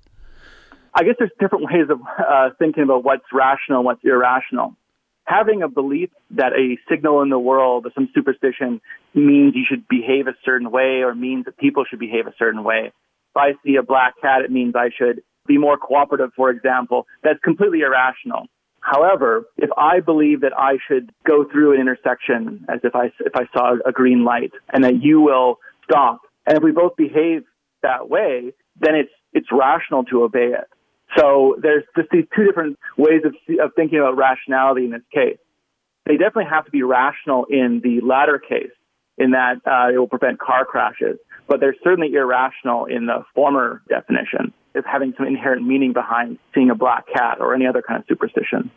I 0.93 1.03
guess 1.03 1.15
there's 1.17 1.31
different 1.39 1.65
ways 1.65 1.89
of 1.89 1.99
uh, 2.19 2.49
thinking 2.59 2.83
about 2.83 3.03
what's 3.03 3.25
rational 3.33 3.79
and 3.79 3.85
what's 3.85 4.03
irrational 4.03 4.75
having 5.27 5.61
a 5.61 5.67
belief 5.67 6.09
that 6.31 6.53
a 6.53 6.77
signal 6.89 7.21
in 7.21 7.29
the 7.29 7.37
world 7.37 7.85
or 7.85 7.91
some 7.93 8.09
superstition 8.15 8.81
means 9.13 9.53
you 9.55 9.65
should 9.67 9.87
behave 9.87 10.27
a 10.27 10.33
certain 10.43 10.71
way 10.71 11.03
or 11.03 11.13
means 11.13 11.45
that 11.45 11.57
people 11.57 11.83
should 11.87 11.99
behave 11.99 12.27
a 12.27 12.33
certain 12.39 12.63
way. 12.63 12.91
If 13.35 13.37
I 13.37 13.51
see 13.63 13.75
a 13.75 13.83
black 13.83 14.13
cat, 14.21 14.41
it 14.43 14.51
means 14.51 14.73
I 14.75 14.89
should 14.97 15.21
be 15.45 15.57
more 15.57 15.77
cooperative, 15.77 16.31
for 16.35 16.49
example. 16.49 17.05
That's 17.23 17.39
completely 17.43 17.81
irrational. 17.81 18.47
However, 18.79 19.45
if 19.57 19.69
I 19.77 19.99
believe 19.99 20.41
that 20.41 20.53
I 20.57 20.77
should 20.87 21.11
go 21.25 21.43
through 21.43 21.73
an 21.73 21.81
intersection 21.81 22.65
as 22.69 22.79
if 22.83 22.95
I, 22.95 23.07
if 23.19 23.35
I 23.35 23.47
saw 23.53 23.75
a 23.85 23.91
green 23.91 24.23
light 24.23 24.53
and 24.71 24.83
that 24.85 25.03
you 25.03 25.19
will 25.19 25.57
stop, 25.83 26.21
and 26.45 26.57
if 26.57 26.63
we 26.63 26.71
both 26.71 26.95
behave 26.95 27.43
that 27.83 28.09
way, 28.09 28.53
then 28.79 28.95
it's, 28.95 29.11
it's 29.33 29.47
rational 29.51 30.05
to 30.05 30.23
obey 30.23 30.53
it. 30.53 30.69
So 31.15 31.55
there's 31.61 31.83
just 31.95 32.09
these 32.11 32.25
two 32.35 32.45
different 32.45 32.77
ways 32.97 33.21
of, 33.25 33.33
of 33.63 33.71
thinking 33.75 33.99
about 33.99 34.17
rationality 34.17 34.85
in 34.85 34.91
this 34.91 35.01
case. 35.13 35.37
They 36.05 36.13
definitely 36.13 36.49
have 36.49 36.65
to 36.65 36.71
be 36.71 36.83
rational 36.83 37.45
in 37.49 37.81
the 37.83 38.01
latter 38.05 38.39
case, 38.39 38.71
in 39.17 39.31
that 39.31 39.57
uh, 39.65 39.93
it 39.93 39.97
will 39.97 40.07
prevent 40.07 40.39
car 40.39 40.65
crashes. 40.65 41.17
But 41.47 41.59
they're 41.59 41.75
certainly 41.83 42.13
irrational 42.13 42.85
in 42.85 43.05
the 43.05 43.23
former 43.33 43.81
definition, 43.87 44.53
of 44.75 44.85
having 44.85 45.13
some 45.17 45.27
inherent 45.27 45.65
meaning 45.65 45.93
behind 45.93 46.39
seeing 46.53 46.69
a 46.69 46.75
black 46.75 47.05
cat 47.13 47.37
or 47.39 47.53
any 47.53 47.65
other 47.65 47.81
kind 47.81 47.99
of 47.99 48.05
superstition. 48.07 48.69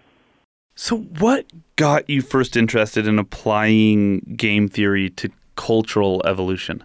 So, 0.75 0.97
what 0.97 1.47
got 1.77 2.09
you 2.09 2.23
first 2.23 2.57
interested 2.57 3.07
in 3.07 3.19
applying 3.19 4.21
game 4.37 4.69
theory 4.69 5.11
to 5.11 5.31
cultural 5.57 6.23
evolution? 6.25 6.85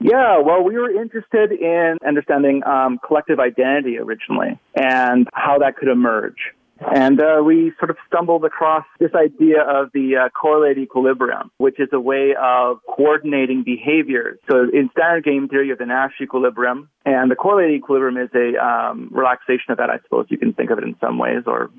Yeah, 0.00 0.38
well, 0.38 0.62
we 0.62 0.74
were 0.74 0.90
interested 0.90 1.52
in 1.52 1.96
understanding 2.06 2.62
um, 2.64 2.98
collective 3.06 3.40
identity 3.40 3.98
originally 3.98 4.58
and 4.74 5.28
how 5.32 5.58
that 5.58 5.76
could 5.76 5.88
emerge. 5.88 6.36
And 6.78 7.20
uh, 7.20 7.42
we 7.42 7.72
sort 7.78 7.88
of 7.88 7.96
stumbled 8.06 8.44
across 8.44 8.84
this 9.00 9.12
idea 9.14 9.62
of 9.62 9.90
the 9.94 10.16
uh, 10.16 10.28
correlated 10.28 10.82
equilibrium, 10.82 11.50
which 11.56 11.80
is 11.80 11.88
a 11.92 12.00
way 12.00 12.34
of 12.38 12.80
coordinating 12.86 13.62
behaviors. 13.64 14.38
So 14.50 14.64
in 14.70 14.90
standard 14.92 15.24
game 15.24 15.48
theory, 15.48 15.66
you 15.66 15.70
have 15.70 15.78
the 15.78 15.86
Nash 15.86 16.12
equilibrium, 16.20 16.90
and 17.06 17.30
the 17.30 17.34
correlated 17.34 17.76
equilibrium 17.76 18.18
is 18.18 18.28
a 18.34 18.62
um, 18.62 19.08
relaxation 19.10 19.70
of 19.70 19.78
that, 19.78 19.88
I 19.88 20.00
suppose 20.02 20.26
you 20.28 20.36
can 20.36 20.52
think 20.52 20.70
of 20.70 20.76
it 20.76 20.84
in 20.84 20.96
some 21.00 21.16
ways, 21.16 21.44
or 21.46 21.70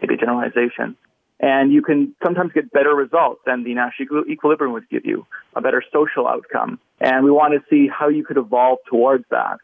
maybe 0.00 0.16
generalization 0.16 0.96
and 1.44 1.70
you 1.70 1.82
can 1.82 2.14
sometimes 2.24 2.52
get 2.54 2.72
better 2.72 2.94
results 2.94 3.42
than 3.44 3.64
the 3.64 3.74
Nash 3.74 4.00
equilibrium 4.00 4.72
would 4.72 4.88
give 4.88 5.04
you, 5.04 5.26
a 5.54 5.60
better 5.60 5.82
social 5.92 6.26
outcome. 6.26 6.78
And 7.00 7.22
we 7.22 7.30
want 7.30 7.52
to 7.52 7.60
see 7.68 7.86
how 7.86 8.08
you 8.08 8.24
could 8.24 8.38
evolve 8.38 8.78
towards 8.88 9.26
that. 9.30 9.58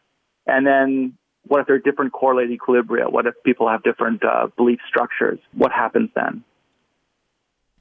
And 0.45 0.67
then 0.67 1.17
what 1.47 1.61
if 1.61 1.65
there 1.65 1.75
are 1.77 1.79
different 1.79 2.13
correlated 2.13 2.55
equilibria? 2.55 3.11
What 3.11 3.25
if 3.25 3.33
people 3.43 3.67
have 3.67 3.81
different 3.81 4.23
uh, 4.23 4.49
belief 4.55 4.77
structures? 4.87 5.39
What 5.53 5.71
happens 5.71 6.11
then? 6.13 6.43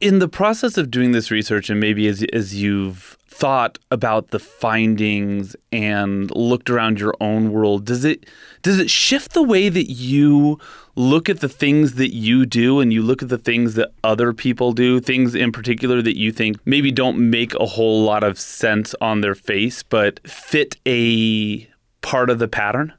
In 0.00 0.18
the 0.18 0.28
process 0.28 0.78
of 0.78 0.90
doing 0.90 1.12
this 1.12 1.30
research, 1.30 1.68
and 1.68 1.78
maybe 1.78 2.08
as, 2.08 2.24
as 2.32 2.54
you've 2.54 3.18
thought 3.28 3.78
about 3.90 4.28
the 4.28 4.38
findings 4.38 5.54
and 5.70 6.34
looked 6.34 6.70
around 6.70 6.98
your 6.98 7.14
own 7.20 7.52
world, 7.52 7.84
does 7.84 8.04
it 8.04 8.24
does 8.62 8.78
it 8.78 8.90
shift 8.90 9.32
the 9.34 9.42
way 9.42 9.68
that 9.68 9.90
you 9.90 10.58
look 10.96 11.28
at 11.28 11.40
the 11.40 11.48
things 11.48 11.94
that 11.94 12.14
you 12.14 12.46
do 12.46 12.80
and 12.80 12.92
you 12.92 13.02
look 13.02 13.22
at 13.22 13.28
the 13.28 13.38
things 13.38 13.74
that 13.74 13.92
other 14.02 14.32
people 14.32 14.72
do, 14.72 15.00
things 15.00 15.34
in 15.34 15.52
particular 15.52 16.00
that 16.00 16.18
you 16.18 16.32
think 16.32 16.58
maybe 16.64 16.90
don't 16.90 17.18
make 17.18 17.54
a 17.54 17.66
whole 17.66 18.02
lot 18.02 18.24
of 18.24 18.38
sense 18.38 18.94
on 19.02 19.20
their 19.20 19.34
face, 19.34 19.82
but 19.82 20.26
fit 20.28 20.76
a 20.86 21.66
part 22.00 22.30
of 22.30 22.38
the 22.38 22.48
pattern? 22.48 22.92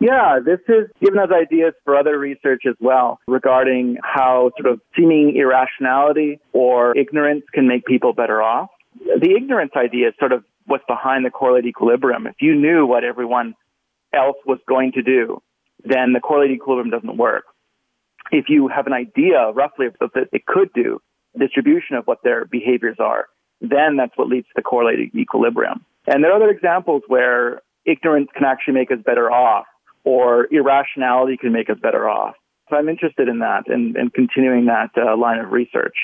Yeah, 0.00 0.38
this 0.44 0.60
has 0.68 0.86
given 1.02 1.18
us 1.18 1.30
ideas 1.32 1.74
for 1.84 1.96
other 1.96 2.18
research 2.18 2.62
as 2.68 2.76
well 2.80 3.18
regarding 3.26 3.96
how 4.02 4.52
sort 4.60 4.72
of 4.72 4.80
seeming 4.96 5.36
irrationality 5.36 6.38
or 6.52 6.96
ignorance 6.96 7.42
can 7.52 7.66
make 7.66 7.84
people 7.84 8.12
better 8.12 8.40
off. 8.40 8.70
The 9.04 9.34
ignorance 9.36 9.72
idea 9.76 10.08
is 10.08 10.14
sort 10.18 10.32
of 10.32 10.44
what's 10.66 10.84
behind 10.86 11.24
the 11.24 11.30
correlated 11.30 11.68
equilibrium. 11.68 12.26
If 12.26 12.36
you 12.40 12.54
knew 12.54 12.86
what 12.86 13.02
everyone 13.02 13.54
else 14.12 14.36
was 14.46 14.58
going 14.68 14.92
to 14.92 15.02
do, 15.02 15.42
then 15.84 16.12
the 16.12 16.20
correlated 16.20 16.56
equilibrium 16.56 16.90
doesn't 16.90 17.16
work. 17.16 17.44
If 18.30 18.46
you 18.48 18.68
have 18.68 18.86
an 18.86 18.92
idea 18.92 19.50
roughly 19.52 19.86
of 19.86 19.96
what 19.98 20.12
it 20.32 20.46
could 20.46 20.72
do, 20.74 21.00
distribution 21.38 21.96
of 21.96 22.06
what 22.06 22.22
their 22.22 22.44
behaviors 22.44 22.96
are, 22.98 23.26
then 23.60 23.96
that's 23.96 24.16
what 24.16 24.28
leads 24.28 24.46
to 24.48 24.52
the 24.56 24.62
correlated 24.62 25.14
equilibrium. 25.14 25.84
And 26.06 26.22
there 26.22 26.32
are 26.32 26.36
other 26.36 26.50
examples 26.50 27.02
where 27.08 27.62
ignorance 27.84 28.28
can 28.34 28.44
actually 28.44 28.74
make 28.74 28.90
us 28.90 28.98
better 29.04 29.30
off 29.30 29.66
or 30.04 30.46
irrationality 30.50 31.36
can 31.36 31.52
make 31.52 31.70
us 31.70 31.78
better 31.80 32.08
off. 32.08 32.34
So 32.70 32.76
I'm 32.76 32.88
interested 32.88 33.28
in 33.28 33.38
that 33.38 33.64
and, 33.68 33.96
and 33.96 34.12
continuing 34.12 34.66
that 34.66 34.90
uh, 34.96 35.16
line 35.16 35.38
of 35.38 35.52
research. 35.52 35.96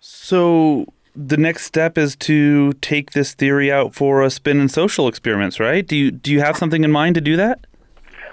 So 0.00 0.86
the 1.14 1.36
next 1.36 1.64
step 1.64 1.98
is 1.98 2.16
to 2.16 2.72
take 2.74 3.12
this 3.12 3.34
theory 3.34 3.72
out 3.72 3.94
for 3.94 4.22
a 4.22 4.30
spin 4.30 4.60
and 4.60 4.70
social 4.70 5.08
experiments, 5.08 5.58
right? 5.58 5.86
Do 5.86 5.96
you 5.96 6.10
do 6.10 6.30
you 6.30 6.40
have 6.40 6.56
something 6.56 6.84
in 6.84 6.90
mind 6.90 7.14
to 7.16 7.20
do 7.20 7.36
that? 7.36 7.66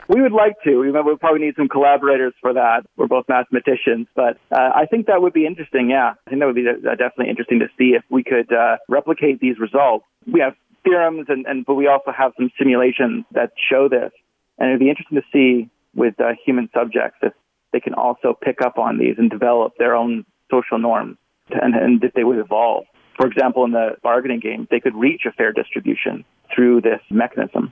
We 0.10 0.22
would 0.22 0.32
like 0.32 0.56
to. 0.64 0.80
We 0.80 0.90
would 0.90 1.20
probably 1.20 1.42
need 1.42 1.56
some 1.58 1.68
collaborators 1.68 2.34
for 2.40 2.54
that. 2.54 2.86
We're 2.96 3.08
both 3.08 3.26
mathematicians, 3.28 4.08
but 4.16 4.38
uh, 4.52 4.72
I 4.74 4.86
think 4.86 5.08
that 5.08 5.22
would 5.22 5.34
be 5.34 5.46
interesting. 5.46 5.90
Yeah, 5.90 6.14
I 6.26 6.30
think 6.30 6.40
that 6.40 6.46
would 6.46 6.56
be 6.56 6.66
uh, 6.68 6.96
definitely 6.96 7.30
interesting 7.30 7.60
to 7.60 7.68
see 7.78 7.90
if 7.90 8.04
we 8.10 8.24
could 8.24 8.52
uh, 8.54 8.78
replicate 8.88 9.42
these 9.42 9.60
results. 9.60 10.06
We 10.26 10.40
have 10.40 10.54
theorems, 10.86 11.26
and, 11.28 11.46
and 11.46 11.66
but 11.66 11.76
we 11.76 11.88
also 11.88 12.12
have 12.18 12.32
some 12.38 12.50
simulations 12.58 13.26
that 13.32 13.52
show 13.70 13.90
this, 13.90 14.12
and 14.58 14.70
it'd 14.70 14.80
be 14.80 14.90
interesting 14.90 15.22
to 15.22 15.28
see 15.32 15.70
with 15.96 16.20
uh, 16.20 16.34
human 16.46 16.70
subjects 16.74 17.18
if 17.22 17.34
they 17.74 17.80
can 17.80 17.94
also 17.94 18.38
pick 18.42 18.62
up 18.62 18.78
on 18.78 18.98
these 18.98 19.16
and 19.18 19.30
develop 19.30 19.74
their 19.78 19.96
own 19.96 20.26
social 20.50 20.78
norms, 20.78 21.18
and, 21.50 21.76
and 21.76 22.04
if 22.04 22.14
they 22.14 22.24
would 22.24 22.38
evolve. 22.38 22.86
For 23.18 23.28
example, 23.28 23.66
in 23.66 23.72
the 23.72 23.98
bargaining 24.04 24.40
game, 24.40 24.68
they 24.70 24.80
could 24.80 24.96
reach 24.96 25.22
a 25.28 25.32
fair 25.32 25.52
distribution 25.52 26.24
through 26.54 26.82
this 26.82 27.02
mechanism. 27.10 27.72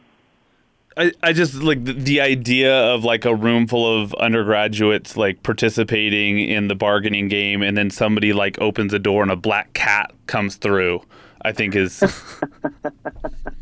I, 0.98 1.12
I 1.22 1.34
just 1.34 1.56
like 1.56 1.84
the, 1.84 1.94
the, 1.94 2.22
idea 2.22 2.74
of 2.74 3.04
like 3.04 3.26
a 3.26 3.36
room 3.36 3.68
full 3.68 4.02
of 4.02 4.14
undergraduates 4.16 5.18
like 5.18 5.44
participating 5.44 6.40
in 6.40 6.70
the 6.70 6.76
bargaining 6.76 7.28
game 7.28 7.62
and 7.62 7.78
then 7.78 7.90
somebody 7.90 8.32
like 8.32 8.60
opens 8.62 8.94
a 8.94 9.00
door 9.00 9.22
and 9.22 9.32
a 9.32 9.36
black 9.36 9.74
cat 9.74 10.14
comes 10.28 10.56
through 10.56 11.02
i 11.42 11.52
think 11.52 11.76
is 11.76 12.02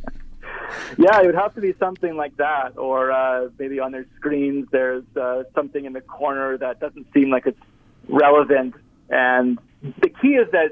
yeah 0.97 1.21
it 1.21 1.25
would 1.25 1.35
have 1.35 1.53
to 1.55 1.61
be 1.61 1.73
something 1.79 2.15
like 2.15 2.35
that 2.37 2.77
or 2.77 3.11
uh, 3.11 3.49
maybe 3.59 3.79
on 3.79 3.91
their 3.91 4.05
screens 4.17 4.67
there's 4.71 5.03
uh, 5.15 5.43
something 5.55 5.85
in 5.85 5.93
the 5.93 6.01
corner 6.01 6.57
that 6.57 6.79
doesn't 6.79 7.07
seem 7.13 7.29
like 7.29 7.45
it's 7.45 7.59
relevant 8.07 8.75
and 9.09 9.59
the 9.81 10.09
key 10.09 10.35
is 10.35 10.49
that 10.51 10.71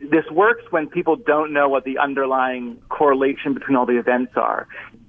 this 0.00 0.24
works 0.30 0.62
when 0.70 0.88
people 0.88 1.16
don't 1.16 1.52
know 1.52 1.68
what 1.68 1.84
the 1.84 1.98
underlying 1.98 2.80
correlation 2.88 3.52
between 3.52 3.76
all 3.76 3.86
the 3.86 3.98
events 3.98 4.32
are 4.36 4.68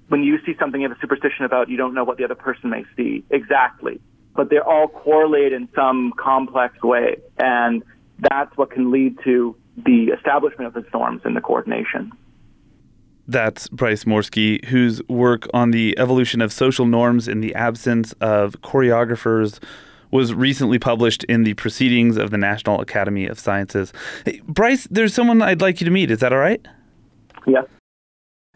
when 0.10 0.24
you 0.24 0.40
see 0.46 0.56
something 0.60 0.82
you 0.82 0.90
have 0.90 0.98
a 0.98 1.02
superstition 1.02 1.46
about, 1.46 1.70
you 1.70 1.78
don't 1.78 1.94
know 1.94 2.04
what 2.04 2.18
the 2.18 2.24
other 2.24 2.36
person 2.36 2.70
may 2.70 2.84
see 2.98 3.24
exactly. 3.30 4.02
But 4.36 4.50
they're 4.50 4.68
all 4.68 4.88
correlated 4.88 5.54
in 5.54 5.70
some 5.76 6.14
complex 6.18 6.82
way. 6.84 7.18
And 7.38 7.84
that's 8.18 8.56
what 8.58 8.72
can 8.72 8.92
lead 8.92 9.18
to 9.24 9.56
the 9.78 10.12
establishment 10.16 10.68
of 10.68 10.74
the 10.74 10.90
norms 10.94 11.22
and 11.24 11.36
the 11.36 11.42
coordination. 11.42 12.12
That's 13.30 13.68
Bryce 13.68 14.06
Morsky, 14.06 14.66
whose 14.66 15.08
work 15.08 15.48
on 15.54 15.70
the 15.70 15.96
evolution 16.00 16.42
of 16.42 16.52
social 16.52 16.88
norms 16.88 17.28
in 17.28 17.42
the 17.42 17.54
absence 17.54 18.12
of 18.14 18.60
choreographers 18.62 19.60
was 20.10 20.34
recently 20.34 20.80
published 20.80 21.26
in 21.26 21.44
the 21.44 21.54
Proceedings 21.54 22.18
of 22.18 22.32
the 22.32 22.40
National 22.40 22.82
Academy 22.82 23.28
of 23.28 23.40
Sciences. 23.40 23.94
Hey, 24.26 24.42
Bryce, 24.48 24.88
there's 24.90 25.14
someone 25.14 25.44
I'd 25.44 25.62
like 25.62 25.80
you 25.80 25.86
to 25.86 25.92
meet. 25.92 26.10
Is 26.10 26.22
that 26.22 26.34
all 26.34 26.40
right? 26.40 26.66
Yeah. 27.46 27.62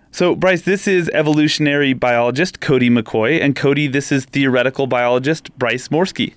So, 0.09 0.35
Bryce, 0.35 0.63
this 0.63 0.87
is 0.87 1.07
evolutionary 1.09 1.93
biologist 1.93 2.59
Cody 2.59 2.89
McCoy, 2.89 3.39
and 3.39 3.55
Cody, 3.55 3.85
this 3.85 4.11
is 4.11 4.25
theoretical 4.25 4.87
biologist 4.87 5.55
Bryce 5.55 5.89
Morsky. 5.89 6.33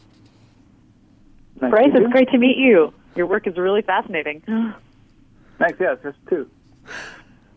Nice 1.63 1.71
Bryce, 1.71 1.91
it's 1.95 2.13
great 2.13 2.29
to 2.33 2.39
meet 2.39 2.59
you. 2.59 2.93
Your 3.15 3.25
work 3.25 3.47
is 3.47 3.57
really 3.57 3.81
fascinating. 3.81 4.43
Thanks, 5.59 5.79
yes, 5.81 5.97
us 6.05 6.15
too. 6.29 6.51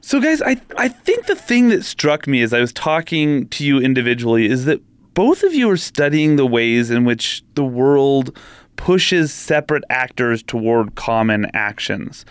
So, 0.10 0.20
guys, 0.20 0.42
I, 0.42 0.60
I 0.76 0.88
think 0.88 1.28
the 1.28 1.36
thing 1.36 1.70
that 1.70 1.86
struck 1.86 2.26
me 2.26 2.42
as 2.42 2.52
I 2.52 2.60
was 2.60 2.74
talking 2.74 3.48
to 3.50 3.64
you 3.64 3.78
individually 3.78 4.48
is 4.48 4.66
that 4.66 4.82
both 5.14 5.44
of 5.44 5.54
you 5.54 5.70
are 5.70 5.78
studying 5.78 6.36
the 6.36 6.48
ways 6.48 6.90
in 6.90 7.06
which 7.06 7.44
the 7.54 7.64
world 7.64 8.36
pushes 8.80 9.34
separate 9.34 9.84
actors 9.90 10.42
toward 10.42 10.96
common 10.96 11.46
actions. 11.54 12.24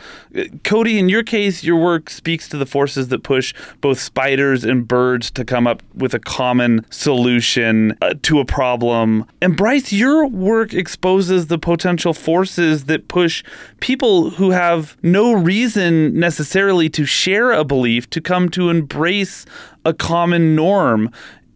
Cody, 0.65 0.99
in 0.99 1.11
your 1.11 1.23
case, 1.23 1.63
your 1.63 1.77
work 1.77 2.09
speaks 2.09 2.49
to 2.49 2.57
the 2.57 2.65
forces 2.65 3.09
that 3.09 3.23
push 3.23 3.53
both 3.83 4.01
spiders 4.01 4.65
and 4.65 4.89
birds 4.89 5.31
to 5.33 5.45
come 5.45 5.67
up 5.67 5.83
with 5.95 6.15
a 6.15 6.19
common 6.19 6.87
solution 6.89 7.95
uh, 8.01 8.15
to 8.23 8.41
a 8.41 8.47
problem. 8.47 9.27
And 9.43 9.59
Bryce, 9.59 9.93
your 9.93 10.27
work 10.27 10.73
exposes 10.73 11.49
the 11.49 11.59
potential 11.59 12.15
forces 12.15 12.87
that 12.87 13.09
push 13.09 13.45
people 13.81 14.31
who 14.31 14.51
have 14.51 14.97
no 15.03 15.35
reason 15.35 16.19
necessarily 16.19 16.89
to 16.89 17.05
share 17.05 17.53
a 17.53 17.63
belief 17.63 18.09
to 18.09 18.23
come 18.23 18.49
to 18.49 18.71
embrace 18.71 19.45
a 19.85 19.93
common 19.93 20.55
norm 20.55 21.11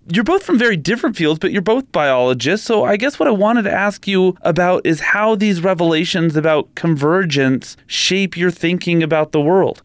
you're 0.08 0.24
both 0.24 0.42
from 0.42 0.58
very 0.58 0.76
different 0.76 1.16
fields, 1.16 1.38
but 1.38 1.52
you're 1.52 1.62
both 1.62 1.90
biologists. 1.92 2.66
So 2.66 2.84
I 2.84 2.96
guess 2.96 3.18
what 3.18 3.28
I 3.28 3.32
wanted 3.32 3.62
to 3.62 3.72
ask 3.72 4.06
you 4.06 4.36
about 4.42 4.84
is 4.84 5.00
how 5.00 5.34
these 5.34 5.62
revelations 5.62 6.36
about 6.36 6.74
convergence 6.74 7.76
shape 7.86 8.36
your 8.36 8.50
thinking 8.50 9.02
about 9.02 9.32
the 9.32 9.40
world. 9.40 9.82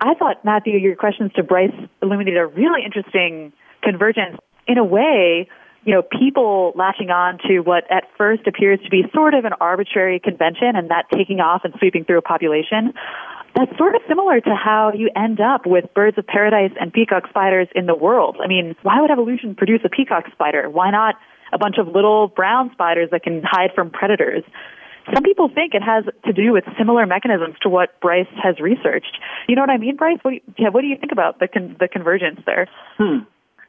I 0.00 0.14
thought, 0.14 0.44
Matthew, 0.44 0.76
your 0.78 0.96
questions 0.96 1.30
to 1.36 1.42
Bryce 1.42 1.70
illuminated 2.02 2.38
a 2.38 2.46
really 2.46 2.84
interesting 2.84 3.52
convergence. 3.82 4.38
In 4.66 4.78
a 4.78 4.84
way, 4.84 5.48
you 5.84 5.94
know, 5.94 6.02
people 6.02 6.72
latching 6.76 7.10
on 7.10 7.38
to 7.48 7.60
what 7.60 7.84
at 7.90 8.04
first 8.16 8.46
appears 8.46 8.80
to 8.84 8.90
be 8.90 9.02
sort 9.12 9.34
of 9.34 9.44
an 9.44 9.52
arbitrary 9.60 10.20
convention 10.20 10.74
and 10.74 10.90
that 10.90 11.06
taking 11.12 11.40
off 11.40 11.62
and 11.64 11.74
sweeping 11.78 12.04
through 12.04 12.18
a 12.18 12.22
population 12.22 12.92
that's 13.54 13.76
sort 13.76 13.94
of 13.94 14.02
similar 14.08 14.40
to 14.40 14.54
how 14.54 14.92
you 14.94 15.10
end 15.14 15.40
up 15.40 15.66
with 15.66 15.92
birds 15.94 16.16
of 16.18 16.26
paradise 16.26 16.72
and 16.80 16.92
peacock 16.92 17.28
spiders 17.28 17.68
in 17.74 17.86
the 17.86 17.94
world. 17.94 18.36
I 18.42 18.48
mean, 18.48 18.74
why 18.82 19.00
would 19.00 19.10
evolution 19.10 19.54
produce 19.54 19.80
a 19.84 19.88
peacock 19.88 20.24
spider? 20.32 20.70
Why 20.70 20.90
not 20.90 21.16
a 21.52 21.58
bunch 21.58 21.76
of 21.78 21.88
little 21.88 22.28
brown 22.28 22.70
spiders 22.72 23.10
that 23.10 23.22
can 23.22 23.42
hide 23.44 23.70
from 23.74 23.90
predators? 23.90 24.44
Some 25.12 25.24
people 25.24 25.48
think 25.52 25.74
it 25.74 25.82
has 25.82 26.04
to 26.24 26.32
do 26.32 26.52
with 26.52 26.64
similar 26.78 27.06
mechanisms 27.06 27.56
to 27.62 27.68
what 27.68 28.00
Bryce 28.00 28.28
has 28.42 28.60
researched. 28.60 29.18
You 29.48 29.56
know 29.56 29.62
what 29.62 29.70
I 29.70 29.76
mean, 29.76 29.96
Bryce? 29.96 30.18
What 30.22 30.30
do 30.30 30.34
you, 30.36 30.54
yeah, 30.58 30.68
what 30.68 30.80
do 30.80 30.86
you 30.86 30.96
think 30.96 31.12
about 31.12 31.40
the 31.40 31.48
con- 31.48 31.76
the 31.78 31.88
convergence 31.88 32.40
there? 32.46 32.68
Hmm. 32.98 33.24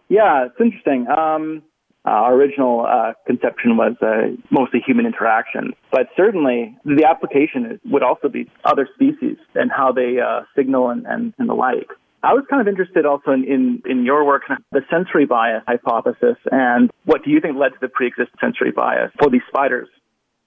Yeah, 0.09 0.45
it's 0.45 0.61
interesting. 0.61 1.07
Um, 1.07 1.63
uh, 2.05 2.09
our 2.09 2.33
original 2.33 2.85
uh, 2.85 3.13
conception 3.25 3.77
was 3.77 3.95
uh, 4.01 4.35
mostly 4.49 4.81
human 4.85 5.05
interaction, 5.05 5.73
but 5.91 6.07
certainly 6.17 6.75
the 6.83 7.05
application 7.05 7.79
would 7.85 8.03
also 8.03 8.27
be 8.27 8.49
other 8.65 8.87
species 8.93 9.37
and 9.55 9.71
how 9.71 9.91
they 9.91 10.17
uh, 10.19 10.41
signal 10.55 10.89
and, 10.89 11.05
and, 11.05 11.33
and 11.37 11.47
the 11.47 11.53
like. 11.53 11.87
I 12.23 12.33
was 12.33 12.45
kind 12.49 12.61
of 12.61 12.67
interested 12.67 13.05
also 13.05 13.31
in, 13.31 13.43
in, 13.43 13.81
in 13.85 14.05
your 14.05 14.25
work, 14.25 14.43
the 14.71 14.81
sensory 14.89 15.25
bias 15.25 15.63
hypothesis, 15.67 16.37
and 16.51 16.89
what 17.05 17.23
do 17.23 17.31
you 17.31 17.41
think 17.41 17.57
led 17.57 17.69
to 17.69 17.79
the 17.81 17.89
pre-existing 17.89 18.39
sensory 18.39 18.71
bias 18.71 19.11
for 19.19 19.29
these 19.29 19.41
spiders? 19.49 19.89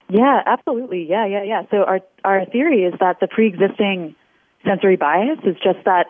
Yeah, 0.09 0.41
absolutely. 0.45 1.05
Yeah, 1.07 1.27
yeah, 1.27 1.43
yeah. 1.43 1.61
So 1.69 1.83
our 1.83 1.99
our 2.23 2.45
theory 2.45 2.83
is 2.83 2.93
that 2.99 3.19
the 3.19 3.27
pre-existing 3.27 4.15
sensory 4.65 4.95
bias 4.95 5.39
is 5.43 5.55
just 5.55 5.83
that 5.85 6.05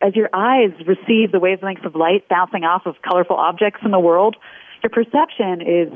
as 0.00 0.14
your 0.16 0.30
eyes 0.32 0.70
receive 0.86 1.32
the 1.32 1.38
wavelengths 1.38 1.84
of 1.84 1.94
light 1.94 2.28
bouncing 2.28 2.64
off 2.64 2.82
of 2.86 2.94
colorful 3.02 3.36
objects 3.36 3.80
in 3.84 3.90
the 3.90 3.98
world, 3.98 4.36
your 4.82 4.90
perception 4.90 5.60
is 5.60 5.92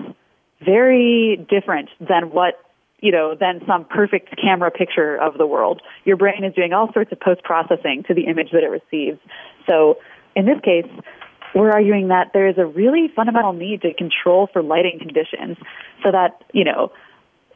very 0.64 1.44
different 1.48 1.90
than 2.00 2.30
what 2.30 2.60
you 3.00 3.12
know 3.12 3.34
than 3.38 3.60
some 3.66 3.84
perfect 3.84 4.34
camera 4.40 4.70
picture 4.70 5.16
of 5.16 5.36
the 5.36 5.46
world. 5.46 5.82
Your 6.04 6.16
brain 6.16 6.44
is 6.44 6.54
doing 6.54 6.72
all 6.72 6.92
sorts 6.92 7.12
of 7.12 7.20
post 7.20 7.42
processing 7.42 8.04
to 8.08 8.14
the 8.14 8.22
image 8.22 8.50
that 8.52 8.62
it 8.62 8.70
receives. 8.70 9.18
So 9.68 9.98
in 10.34 10.46
this 10.46 10.60
case, 10.62 10.86
we're 11.54 11.70
arguing 11.70 12.08
that 12.08 12.30
there 12.32 12.48
is 12.48 12.58
a 12.58 12.66
really 12.66 13.08
fundamental 13.14 13.52
need 13.52 13.82
to 13.82 13.94
control 13.94 14.48
for 14.52 14.62
lighting 14.62 14.98
conditions 14.98 15.56
so 16.02 16.10
that, 16.10 16.42
you 16.52 16.64
know, 16.64 16.92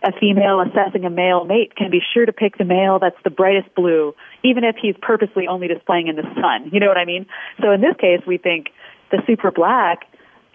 a 0.04 0.12
female 0.12 0.60
assessing 0.60 1.04
a 1.04 1.10
male 1.10 1.44
mate 1.44 1.74
can 1.74 1.90
be 1.90 2.00
sure 2.14 2.24
to 2.24 2.32
pick 2.32 2.56
the 2.56 2.64
male 2.64 3.00
that's 3.00 3.20
the 3.24 3.30
brightest 3.30 3.74
blue, 3.74 4.14
even 4.44 4.62
if 4.62 4.76
he's 4.80 4.94
purposely 5.02 5.48
only 5.48 5.66
displaying 5.66 6.06
in 6.06 6.14
the 6.14 6.22
sun. 6.40 6.70
You 6.72 6.78
know 6.78 6.86
what 6.86 6.96
I 6.96 7.04
mean? 7.04 7.26
So 7.60 7.72
in 7.72 7.80
this 7.80 7.96
case, 7.98 8.20
we 8.24 8.38
think 8.38 8.68
the 9.10 9.20
super 9.26 9.50
black 9.50 10.06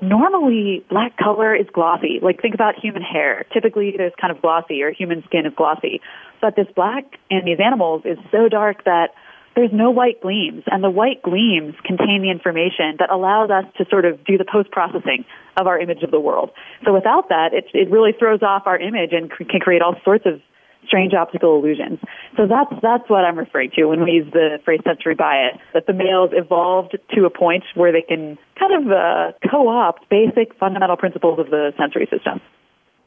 normally 0.03 0.85
black 0.89 1.17
color 1.17 1.55
is 1.55 1.67
glossy. 1.73 2.19
Like 2.21 2.41
think 2.41 2.53
about 2.53 2.75
human 2.79 3.01
hair. 3.01 3.45
Typically 3.53 3.93
there's 3.95 4.13
kind 4.19 4.35
of 4.35 4.41
glossy 4.41 4.83
or 4.83 4.91
human 4.91 5.23
skin 5.23 5.45
is 5.45 5.53
glossy. 5.55 6.01
But 6.41 6.55
this 6.55 6.67
black 6.75 7.05
in 7.29 7.45
these 7.45 7.59
animals 7.63 8.03
is 8.05 8.17
so 8.31 8.49
dark 8.49 8.83
that 8.85 9.09
there's 9.55 9.71
no 9.71 9.91
white 9.91 10.21
gleams 10.21 10.63
and 10.67 10.83
the 10.83 10.89
white 10.89 11.21
gleams 11.21 11.75
contain 11.85 12.21
the 12.21 12.31
information 12.31 12.97
that 12.99 13.09
allows 13.11 13.51
us 13.51 13.65
to 13.77 13.85
sort 13.89 14.05
of 14.05 14.23
do 14.25 14.37
the 14.37 14.45
post 14.45 14.71
processing 14.71 15.25
of 15.57 15.67
our 15.67 15.79
image 15.79 16.01
of 16.01 16.11
the 16.11 16.19
world. 16.19 16.49
So 16.85 16.93
without 16.93 17.29
that, 17.29 17.53
it, 17.53 17.65
it 17.73 17.91
really 17.91 18.11
throws 18.17 18.41
off 18.41 18.63
our 18.65 18.77
image 18.77 19.11
and 19.13 19.29
can 19.29 19.59
create 19.59 19.81
all 19.81 19.95
sorts 20.03 20.25
of 20.25 20.41
strange 20.87 21.13
optical 21.13 21.57
illusions. 21.57 21.99
So 22.37 22.47
that's 22.47 22.73
that's 22.81 23.09
what 23.09 23.25
I'm 23.25 23.37
referring 23.37 23.71
to 23.75 23.85
when 23.85 24.03
we 24.03 24.11
use 24.11 24.31
the 24.31 24.59
phrase 24.65 24.81
sensory 24.85 25.15
bias. 25.15 25.57
That 25.73 25.87
the 25.87 25.93
males 25.93 26.31
evolved 26.33 26.97
to 27.15 27.25
a 27.25 27.29
point 27.29 27.63
where 27.75 27.91
they 27.91 28.01
can 28.01 28.37
kind 28.59 28.73
of 28.73 28.91
uh, 28.91 29.31
co-opt 29.49 30.09
basic 30.09 30.55
fundamental 30.59 30.97
principles 30.97 31.39
of 31.39 31.49
the 31.49 31.73
sensory 31.77 32.07
system. 32.11 32.41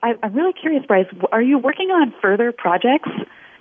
I, 0.03 0.15
I'm 0.23 0.35
really 0.35 0.53
curious, 0.53 0.85
Bryce. 0.87 1.07
Are 1.33 1.43
you 1.43 1.59
working 1.59 1.89
on 1.91 2.15
further 2.21 2.53
projects 2.53 3.11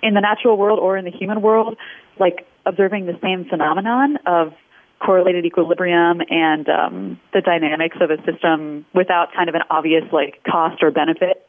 in 0.02 0.14
the 0.14 0.20
natural 0.20 0.56
world 0.56 0.78
or 0.78 0.96
in 0.96 1.04
the 1.04 1.10
human 1.10 1.40
world, 1.40 1.76
like 2.20 2.46
observing 2.64 3.06
the 3.06 3.18
same 3.22 3.46
phenomenon 3.48 4.18
of 4.26 4.52
correlated 5.04 5.44
equilibrium 5.44 6.20
and 6.30 6.68
um, 6.68 7.20
the 7.32 7.40
dynamics 7.40 7.96
of 8.00 8.10
a 8.10 8.16
system 8.24 8.86
without 8.94 9.28
kind 9.34 9.48
of 9.48 9.54
an 9.54 9.62
obvious 9.70 10.04
like 10.12 10.42
cost 10.44 10.82
or 10.82 10.90
benefit 10.90 11.45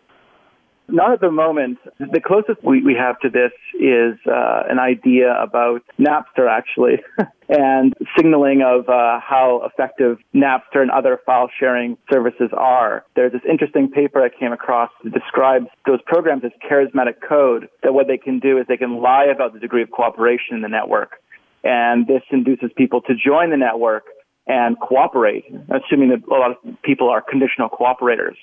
Not 0.89 1.11
at 1.11 1.21
the 1.21 1.31
moment. 1.31 1.79
The 1.99 2.21
closest 2.25 2.63
we, 2.63 2.81
we 2.81 2.95
have 2.95 3.19
to 3.19 3.29
this 3.29 3.51
is 3.73 4.15
uh, 4.25 4.63
an 4.69 4.79
idea 4.79 5.33
about 5.33 5.81
Napster, 5.99 6.49
actually, 6.49 7.03
and 7.49 7.93
signaling 8.15 8.61
of 8.61 8.87
uh, 8.87 9.19
how 9.19 9.63
effective 9.65 10.17
Napster 10.33 10.81
and 10.81 10.89
other 10.89 11.19
file 11.25 11.49
sharing 11.59 11.97
services 12.11 12.51
are. 12.55 13.03
There's 13.15 13.33
this 13.33 13.41
interesting 13.49 13.91
paper 13.91 14.21
I 14.23 14.29
came 14.29 14.53
across 14.53 14.89
that 15.03 15.13
describes 15.13 15.67
those 15.85 15.99
programs 16.05 16.43
as 16.45 16.51
charismatic 16.69 17.15
code, 17.27 17.67
that 17.83 17.93
what 17.93 18.07
they 18.07 18.17
can 18.17 18.39
do 18.39 18.57
is 18.57 18.65
they 18.67 18.77
can 18.77 19.01
lie 19.01 19.25
about 19.25 19.53
the 19.53 19.59
degree 19.59 19.83
of 19.83 19.91
cooperation 19.91 20.55
in 20.55 20.61
the 20.61 20.69
network. 20.69 21.17
And 21.65 22.07
this 22.07 22.21
induces 22.31 22.71
people 22.77 23.01
to 23.01 23.13
join 23.13 23.49
the 23.49 23.57
network 23.57 24.05
and 24.47 24.79
cooperate, 24.79 25.43
assuming 25.69 26.09
that 26.09 26.25
a 26.25 26.33
lot 26.33 26.51
of 26.51 26.81
people 26.81 27.09
are 27.09 27.21
conditional 27.21 27.67
cooperators. 27.69 28.35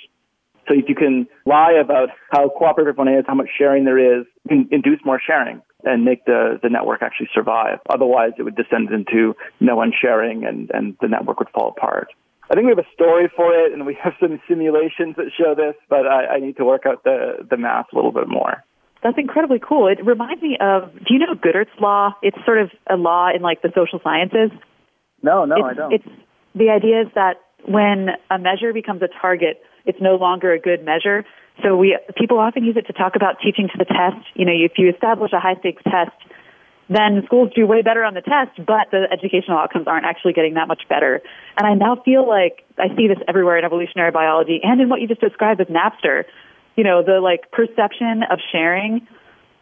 So 0.69 0.75
if 0.75 0.89
you 0.89 0.95
can 0.95 1.27
lie 1.47 1.73
about 1.73 2.09
how 2.31 2.49
cooperative 2.49 2.95
everyone 2.95 3.19
is, 3.19 3.25
how 3.27 3.35
much 3.35 3.49
sharing 3.57 3.85
there 3.85 3.99
is, 3.99 4.27
you 4.45 4.49
can 4.49 4.69
induce 4.71 5.01
more 5.05 5.21
sharing 5.25 5.63
and 5.85 6.05
make 6.05 6.25
the, 6.25 6.59
the 6.63 6.71
network 6.71 7.03
actually 7.03 7.29
survive. 7.35 7.79
Otherwise, 7.91 8.33
it 8.39 8.43
would 8.43 8.57
descend 8.57 8.91
into 8.91 9.35
no 9.61 9.77
one 9.77 9.93
sharing 9.93 10.45
and, 10.45 10.71
and 10.73 10.97
the 11.01 11.09
network 11.09 11.39
would 11.39 11.51
fall 11.51 11.75
apart. 11.77 12.09
I 12.51 12.55
think 12.55 12.67
we 12.67 12.71
have 12.71 12.79
a 12.79 12.93
story 12.95 13.31
for 13.35 13.55
it 13.55 13.73
and 13.73 13.87
we 13.87 13.97
have 14.03 14.13
some 14.21 14.41
simulations 14.49 15.17
that 15.17 15.27
show 15.37 15.55
this, 15.55 15.75
but 15.89 16.07
I, 16.07 16.37
I 16.37 16.39
need 16.41 16.57
to 16.59 16.65
work 16.65 16.83
out 16.87 17.05
the, 17.05 17.47
the 17.49 17.57
math 17.57 17.87
a 17.93 17.97
little 17.97 18.13
bit 18.13 18.29
more. 18.29 18.63
That's 19.03 19.19
incredibly 19.19 19.59
cool. 19.59 19.89
It 19.89 20.05
reminds 20.05 20.43
me 20.43 20.57
of, 20.61 20.93
do 20.95 21.13
you 21.13 21.19
know 21.19 21.35
Goodhart's 21.35 21.79
law? 21.81 22.15
It's 22.23 22.39
sort 22.47 22.59
of 22.59 22.71
a 22.89 22.97
law 22.97 23.29
in 23.35 23.43
like 23.43 23.61
the 23.61 23.71
social 23.75 24.01
sciences. 24.03 24.51
No, 25.23 25.45
no, 25.45 25.57
it's, 25.57 25.65
I 25.65 25.75
don't. 25.75 25.93
It's 25.93 26.09
the 26.55 26.71
idea 26.71 27.03
is 27.03 27.09
that 27.15 27.35
when 27.67 28.11
a 28.31 28.39
measure 28.39 28.73
becomes 28.73 29.03
a 29.03 29.09
target, 29.21 29.63
it's 29.85 30.01
no 30.01 30.17
longer 30.17 30.53
a 30.53 30.59
good 30.59 30.85
measure. 30.85 31.25
So 31.63 31.77
we 31.77 31.99
people 32.17 32.39
often 32.39 32.65
use 32.65 32.77
it 32.77 32.87
to 32.87 32.93
talk 32.93 33.17
about 33.17 33.37
teaching 33.43 33.69
to 33.69 33.79
the 33.79 33.85
test. 33.85 34.27
You 34.35 34.45
know, 34.45 34.53
if 34.53 34.73
you 34.77 34.91
establish 34.91 35.33
a 35.33 35.41
high 35.41 35.55
stakes 35.61 35.83
test, 35.85 36.17
then 36.89 37.23
schools 37.27 37.51
do 37.55 37.67
way 37.67 37.83
better 37.83 38.05
on 38.05 38.15
the 38.15 38.21
test, 38.21 38.57
but 38.59 38.91
the 38.91 39.07
educational 39.11 39.57
outcomes 39.57 39.87
aren't 39.87 40.05
actually 40.05 40.33
getting 40.33 40.55
that 40.55 40.69
much 40.69 40.83
better. 40.89 41.23
And 41.57 41.67
I 41.67 41.75
now 41.75 41.97
feel 42.05 42.29
like 42.29 42.65
I 42.79 42.89
see 42.97 43.09
this 43.09 43.19
everywhere 43.29 43.57
in 43.59 43.65
evolutionary 43.65 44.11
biology 44.11 44.61
and 44.63 44.81
in 44.81 44.89
what 44.89 45.01
you 45.01 45.09
just 45.09 45.21
described 45.21 45.61
with 45.61 45.69
Napster. 45.69 46.25
You 46.77 46.85
know, 46.85 47.03
the 47.03 47.21
like 47.21 47.51
perception 47.53 48.25
of 48.31 48.41
sharing 48.51 49.07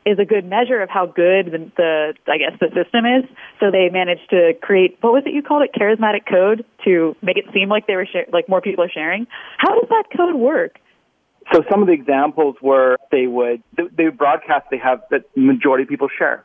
is 0.04 0.18
a 0.18 0.24
good 0.24 0.44
measure 0.44 0.80
of 0.82 0.90
how 0.90 1.06
good 1.06 1.46
the, 1.46 1.70
the 1.76 2.14
I 2.26 2.38
guess 2.38 2.58
the 2.60 2.68
system 2.74 3.04
is. 3.06 3.24
So 3.60 3.70
they 3.70 3.88
managed 3.90 4.30
to 4.30 4.52
create 4.60 4.98
what 5.00 5.12
was 5.12 5.22
it 5.26 5.32
you 5.32 5.42
called 5.42 5.62
it 5.62 5.70
charismatic 5.78 6.26
code 6.28 6.64
to 6.84 7.16
make 7.22 7.36
it 7.36 7.44
seem 7.52 7.68
like 7.68 7.86
they 7.86 7.96
were 7.96 8.06
share, 8.06 8.26
like 8.32 8.48
more 8.48 8.60
people 8.60 8.84
are 8.84 8.90
sharing. 8.90 9.26
How 9.58 9.78
does 9.78 9.88
that 9.88 10.04
code 10.16 10.34
work? 10.34 10.78
So 11.52 11.62
some 11.70 11.82
of 11.82 11.88
the 11.88 11.94
examples 11.94 12.56
were 12.62 12.98
they 13.10 13.26
would 13.26 13.62
they 13.76 14.04
would 14.04 14.18
broadcast 14.18 14.66
they 14.70 14.78
have 14.78 15.02
that 15.10 15.24
majority 15.36 15.82
of 15.84 15.88
people 15.88 16.08
share. 16.16 16.44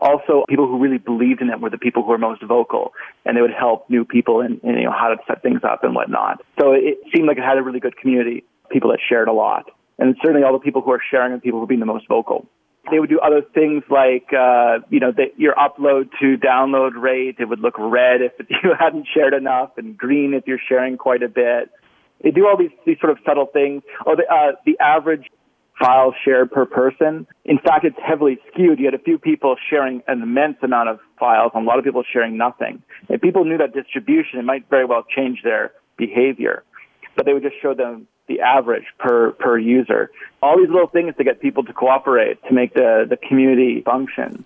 Also, 0.00 0.44
people 0.48 0.68
who 0.68 0.78
really 0.78 0.98
believed 0.98 1.40
in 1.42 1.50
it 1.50 1.60
were 1.60 1.70
the 1.70 1.78
people 1.78 2.04
who 2.04 2.10
were 2.10 2.18
most 2.18 2.40
vocal, 2.42 2.92
and 3.24 3.36
they 3.36 3.40
would 3.40 3.52
help 3.52 3.90
new 3.90 4.04
people 4.04 4.40
in, 4.40 4.60
you 4.62 4.84
know 4.84 4.92
how 4.92 5.08
to 5.08 5.16
set 5.26 5.42
things 5.42 5.60
up 5.64 5.82
and 5.82 5.92
whatnot. 5.92 6.40
So 6.60 6.72
it 6.72 6.98
seemed 7.12 7.26
like 7.26 7.36
it 7.36 7.42
had 7.42 7.58
a 7.58 7.62
really 7.62 7.80
good 7.80 7.96
community, 7.96 8.44
people 8.70 8.90
that 8.90 9.00
shared 9.08 9.26
a 9.26 9.32
lot, 9.32 9.70
and 9.98 10.14
certainly 10.22 10.44
all 10.44 10.52
the 10.52 10.60
people 10.60 10.82
who 10.82 10.92
are 10.92 11.02
sharing 11.10 11.32
are 11.32 11.40
people 11.40 11.58
who 11.58 11.64
are 11.64 11.68
being 11.68 11.80
the 11.80 11.86
most 11.86 12.06
vocal. 12.06 12.46
They 12.90 12.98
would 12.98 13.10
do 13.10 13.20
other 13.20 13.42
things 13.54 13.82
like, 13.90 14.32
uh, 14.32 14.78
you 14.88 15.00
know, 15.00 15.12
the, 15.12 15.26
your 15.36 15.54
upload 15.54 16.10
to 16.20 16.36
download 16.36 17.00
rate. 17.00 17.36
It 17.38 17.46
would 17.46 17.60
look 17.60 17.74
red 17.78 18.20
if 18.22 18.32
you 18.48 18.70
hadn't 18.78 19.06
shared 19.14 19.34
enough 19.34 19.70
and 19.76 19.96
green 19.96 20.34
if 20.34 20.46
you're 20.46 20.60
sharing 20.68 20.96
quite 20.96 21.22
a 21.22 21.28
bit. 21.28 21.70
They 22.22 22.30
do 22.30 22.46
all 22.46 22.56
these, 22.56 22.70
these 22.84 22.98
sort 23.00 23.12
of 23.12 23.18
subtle 23.24 23.46
things. 23.46 23.82
Oh, 24.06 24.16
the, 24.16 24.24
uh, 24.32 24.56
the 24.66 24.78
average 24.80 25.26
file 25.78 26.14
shared 26.24 26.50
per 26.50 26.66
person. 26.66 27.26
In 27.44 27.58
fact, 27.58 27.84
it's 27.84 27.96
heavily 28.04 28.38
skewed. 28.52 28.78
You 28.78 28.86
had 28.86 28.94
a 28.94 29.02
few 29.02 29.18
people 29.18 29.56
sharing 29.70 30.02
an 30.08 30.22
immense 30.22 30.56
amount 30.62 30.88
of 30.88 30.98
files 31.18 31.52
and 31.54 31.64
a 31.64 31.68
lot 31.68 31.78
of 31.78 31.84
people 31.84 32.02
sharing 32.12 32.36
nothing. 32.36 32.82
If 33.08 33.20
people 33.20 33.44
knew 33.44 33.58
that 33.58 33.72
distribution, 33.74 34.38
it 34.38 34.44
might 34.44 34.68
very 34.68 34.84
well 34.84 35.04
change 35.04 35.40
their 35.44 35.72
behavior. 35.96 36.64
But 37.16 37.26
they 37.26 37.32
would 37.32 37.42
just 37.42 37.56
show 37.62 37.74
them 37.74 38.08
the 38.28 38.40
average 38.40 38.84
per, 38.98 39.32
per 39.32 39.58
user. 39.58 40.10
All 40.42 40.56
these 40.56 40.68
little 40.68 40.88
things 40.88 41.14
to 41.16 41.24
get 41.24 41.40
people 41.40 41.64
to 41.64 41.72
cooperate 41.72 42.42
to 42.44 42.54
make 42.54 42.74
the, 42.74 43.06
the 43.08 43.16
community 43.16 43.82
function. 43.82 44.44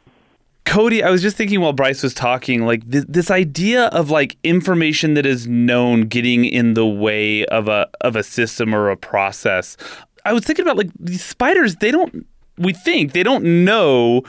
Cody, 0.65 1.03
I 1.03 1.11
was 1.11 1.21
just 1.21 1.37
thinking 1.37 1.61
while 1.61 1.73
Bryce 1.73 2.03
was 2.03 2.15
talking, 2.15 2.65
like 2.65 2.89
th- 2.91 3.05
this 3.09 3.31
idea 3.31 3.87
of 3.87 4.11
like 4.11 4.37
information 4.43 5.15
that 5.15 5.27
is 5.27 5.47
known 5.47 6.03
getting 6.03 6.45
in 6.45 6.75
the 6.75 6.87
way 6.87 7.45
of 7.47 7.69
a 7.69 7.89
of 8.01 8.17
a 8.17 8.23
system 8.23 8.75
or 8.75 8.89
a 8.89 8.97
process. 8.97 9.77
I 10.25 10.33
was 10.33 10.45
thinking 10.45 10.65
about 10.65 10.77
like 10.77 10.91
these 10.99 11.25
spiders. 11.25 11.77
They 11.77 11.91
don't. 11.91 12.27
We 12.57 12.73
think 12.73 13.13
they 13.13 13.23
don't 13.23 13.65
know 13.65 14.23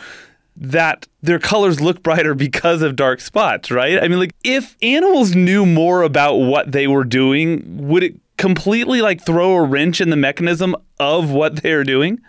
that 0.55 1.07
their 1.21 1.39
colors 1.39 1.81
look 1.81 2.03
brighter 2.03 2.33
because 2.33 2.81
of 2.81 2.95
dark 2.95 3.21
spots, 3.21 3.71
right? 3.71 4.01
I 4.01 4.07
mean, 4.07 4.19
like 4.19 4.35
if 4.43 4.75
animals 4.81 5.35
knew 5.35 5.65
more 5.65 6.01
about 6.01 6.35
what 6.37 6.71
they 6.71 6.87
were 6.87 7.03
doing, 7.03 7.87
would 7.87 8.03
it 8.03 8.15
completely 8.43 9.01
like 9.01 9.25
throw 9.25 9.53
a 9.53 9.63
wrench 9.63 10.01
in 10.01 10.09
the 10.09 10.17
mechanism 10.17 10.75
of 10.99 11.31
what 11.31 11.55
they're 11.63 11.85
doing? 11.85 12.19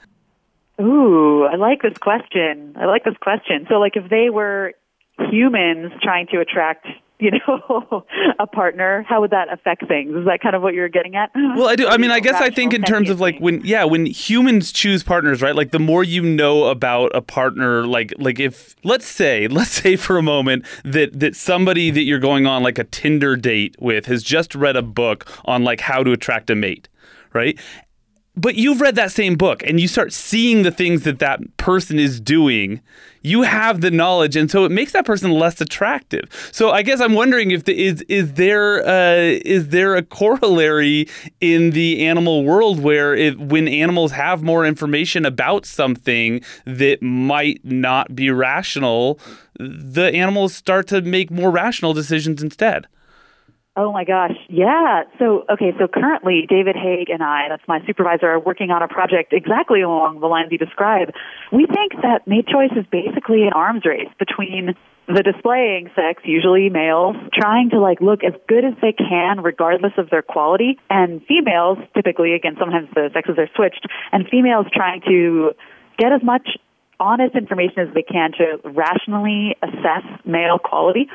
Ooh, 0.81 1.45
I 1.45 1.57
like 1.57 1.83
this 1.83 1.99
question. 1.99 2.77
I 2.77 2.87
like 2.87 3.03
this 3.03 3.17
question. 3.21 3.67
So, 3.69 3.75
like, 3.81 3.97
if 3.97 4.09
they 4.11 4.31
were 4.31 4.75
humans 5.19 5.93
trying 6.03 6.29
to 6.29 6.39
attract 6.39 6.87
you 7.25 7.31
know, 7.31 8.05
a 8.39 8.47
partner, 8.47 9.05
how 9.09 9.21
would 9.21 9.31
that 9.31 9.53
affect 9.53 9.89
things? 9.89 10.15
Is 10.15 10.27
that 10.27 10.41
kind 10.43 10.55
of 10.55 10.63
what 10.63 10.75
you're 10.75 10.89
getting 10.89 11.17
at? 11.17 11.31
Well, 11.35 11.69
I 11.69 11.77
do. 11.77 11.89
I 11.89 11.97
mean, 11.97 12.11
I 12.11 12.21
guess 12.21 12.41
I 12.41 12.51
think 12.51 12.75
in 12.75 12.83
terms 12.83 13.09
of 13.09 13.21
like 13.21 13.39
when, 13.39 13.63
yeah, 13.65 13.85
when 13.85 14.07
humans 14.07 14.73
choose 14.73 15.03
partners, 15.03 15.41
right? 15.41 15.55
Like 15.55 15.71
the 15.71 15.79
more 15.79 16.05
you 16.05 16.23
know 16.23 16.65
about 16.65 17.13
a 17.15 17.23
partner, 17.23 17.87
like, 17.87 18.13
like 18.19 18.39
if 18.39 18.77
let's 18.85 19.07
say, 19.07 19.49
let's 19.55 19.71
say 19.71 19.97
for 19.97 20.19
a 20.19 20.23
moment 20.23 20.67
that 20.85 21.19
that 21.19 21.35
somebody 21.35 21.91
that 21.91 22.03
you're 22.03 22.19
going 22.19 22.47
on 22.47 22.63
like 22.63 22.79
a 22.79 22.85
Tinder 22.85 23.37
date 23.37 23.75
with 23.79 24.07
has 24.07 24.23
just 24.23 24.55
read 24.55 24.77
a 24.77 24.83
book 24.83 25.27
on 25.47 25.65
like 25.65 25.81
how 25.81 26.03
to 26.03 26.13
attract 26.13 26.51
a 26.51 26.55
mate, 26.55 26.89
right? 27.33 27.59
But 28.37 28.57
you've 28.57 28.81
read 28.81 28.97
that 28.97 29.13
same 29.13 29.37
book 29.37 29.63
and 29.65 29.81
you 29.81 29.89
start 29.89 30.13
seeing 30.13 30.63
the 30.63 30.71
things 30.71 31.03
that 31.03 31.19
that 31.19 31.57
person 31.57 31.99
is 31.99 32.21
doing 32.21 32.81
you 33.23 33.43
have 33.43 33.81
the 33.81 33.91
knowledge 33.91 34.37
and 34.37 34.51
so 34.51 34.65
it 34.65 34.71
makes 34.71 34.93
that 34.93 35.07
person 35.07 35.31
less 35.33 35.61
attractive. 35.61 36.29
So 36.53 36.71
i 36.71 36.83
guess 36.83 37.01
i'm 37.01 37.15
wondering 37.15 37.51
if 37.51 37.65
the, 37.65 37.87
is 37.87 38.03
is 38.03 38.35
there 38.35 38.87
uh, 38.87 39.41
is 39.45 39.69
there 39.69 39.97
a 39.97 40.03
corollary 40.03 41.09
in 41.41 41.71
the 41.71 42.07
animal 42.07 42.45
world 42.45 42.81
where 42.81 43.33
when 43.33 43.67
animals 43.67 44.13
have 44.13 44.43
more 44.43 44.67
information 44.67 45.25
about 45.25 45.67
something 45.67 46.43
that 46.67 47.03
might 47.03 47.65
not 47.65 48.15
be 48.15 48.31
rational 48.31 49.19
the 49.59 50.11
animals 50.15 50.55
start 50.55 50.87
to 50.89 51.01
make 51.01 51.31
more 51.31 51.51
rational 51.51 51.95
decisions 51.95 52.43
instead 52.43 52.87
Oh 53.77 53.93
my 53.93 54.05
gosh. 54.05 54.37
Yeah. 54.49 55.03
So, 55.19 55.45
okay. 55.51 55.73
So 55.79 55.89
currently 55.89 56.47
David 56.49 56.77
Haig 56.77 57.11
and 57.11 57.23
I, 57.23 57.49
that's 57.49 57.67
my 57.67 57.85
supervisor, 57.87 58.27
are 58.27 58.39
working 58.39 58.71
on 58.71 58.83
a 58.83 58.89
project 58.89 59.33
exactly 59.33 59.83
along 59.83 60.21
the 60.21 60.27
lines 60.27 60.53
you 60.53 60.59
describe. 60.59 61.11
We 61.51 61.67
think 61.67 61.93
that 62.03 62.27
mate 62.27 62.47
choice 62.47 62.71
is 62.77 62.87
basically 62.91 63.43
an 63.43 63.53
arms 63.53 63.85
race 63.85 64.11
between 64.19 64.75
the 65.07 65.23
displaying 65.23 65.91
sex, 65.95 66.23
usually 66.25 66.71
males, 66.71 67.17
trying 67.35 67.71
to 67.71 67.81
like 67.81 68.01
look 68.01 68.25
as 68.25 68.33
good 68.49 68.65
as 68.65 68.75
they 68.81 68.93
can 68.93 69.43
regardless 69.43 69.93
of 69.99 70.09
their 70.09 70.23
quality, 70.23 70.79
and 70.89 71.21
females, 71.27 71.79
typically, 71.95 72.33
again, 72.33 72.57
sometimes 72.59 72.89
the 72.95 73.11
sexes 73.13 73.37
are 73.39 73.49
switched, 73.55 73.87
and 74.13 74.27
females 74.31 74.67
trying 74.73 75.03
to 75.03 75.53
get 75.99 76.13
as 76.13 76.23
much 76.23 76.57
honest 77.05 77.37
information 77.37 77.81
as 77.87 77.93
they 77.93 78.03
can 78.03 78.33
to 78.33 78.59
rationally 78.65 79.55
assess 79.63 80.05
male 80.25 80.59
quality. 80.59 81.07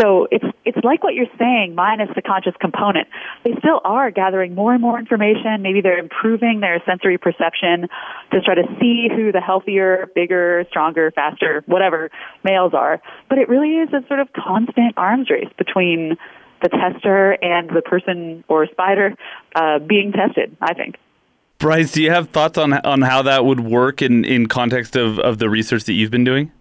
So 0.00 0.26
it's 0.32 0.44
it's 0.64 0.78
like 0.82 1.04
what 1.04 1.14
you're 1.14 1.30
saying, 1.38 1.76
minus 1.76 2.10
the 2.16 2.22
conscious 2.22 2.54
component. 2.60 3.06
They 3.44 3.54
still 3.60 3.80
are 3.84 4.10
gathering 4.10 4.56
more 4.56 4.72
and 4.72 4.82
more 4.82 4.98
information. 4.98 5.62
Maybe 5.62 5.80
they're 5.80 5.98
improving 5.98 6.58
their 6.60 6.82
sensory 6.84 7.18
perception 7.18 7.86
to 8.32 8.40
try 8.40 8.56
to 8.56 8.66
see 8.80 9.08
who 9.08 9.30
the 9.30 9.40
healthier, 9.40 10.10
bigger, 10.16 10.64
stronger, 10.68 11.12
faster, 11.12 11.62
whatever 11.66 12.10
males 12.42 12.74
are. 12.74 13.00
But 13.28 13.38
it 13.38 13.48
really 13.48 13.76
is 13.76 13.90
a 13.92 14.04
sort 14.08 14.18
of 14.18 14.28
constant 14.32 14.94
arms 14.96 15.30
race 15.30 15.52
between 15.56 16.16
the 16.62 16.68
tester 16.68 17.32
and 17.40 17.70
the 17.70 17.82
person 17.82 18.42
or 18.48 18.66
spider 18.66 19.14
uh, 19.54 19.78
being 19.78 20.10
tested. 20.10 20.56
I 20.60 20.74
think. 20.74 20.96
Bryce, 21.58 21.92
do 21.92 22.02
you 22.02 22.10
have 22.10 22.28
thoughts 22.30 22.58
on 22.58 22.72
on 22.72 23.02
how 23.02 23.22
that 23.22 23.44
would 23.44 23.60
work 23.60 24.02
in, 24.02 24.24
in 24.24 24.46
context 24.46 24.94
of, 24.94 25.18
of 25.18 25.38
the 25.38 25.48
research 25.48 25.84
that 25.84 25.94
you've 25.94 26.10
been 26.10 26.24
doing? 26.24 26.52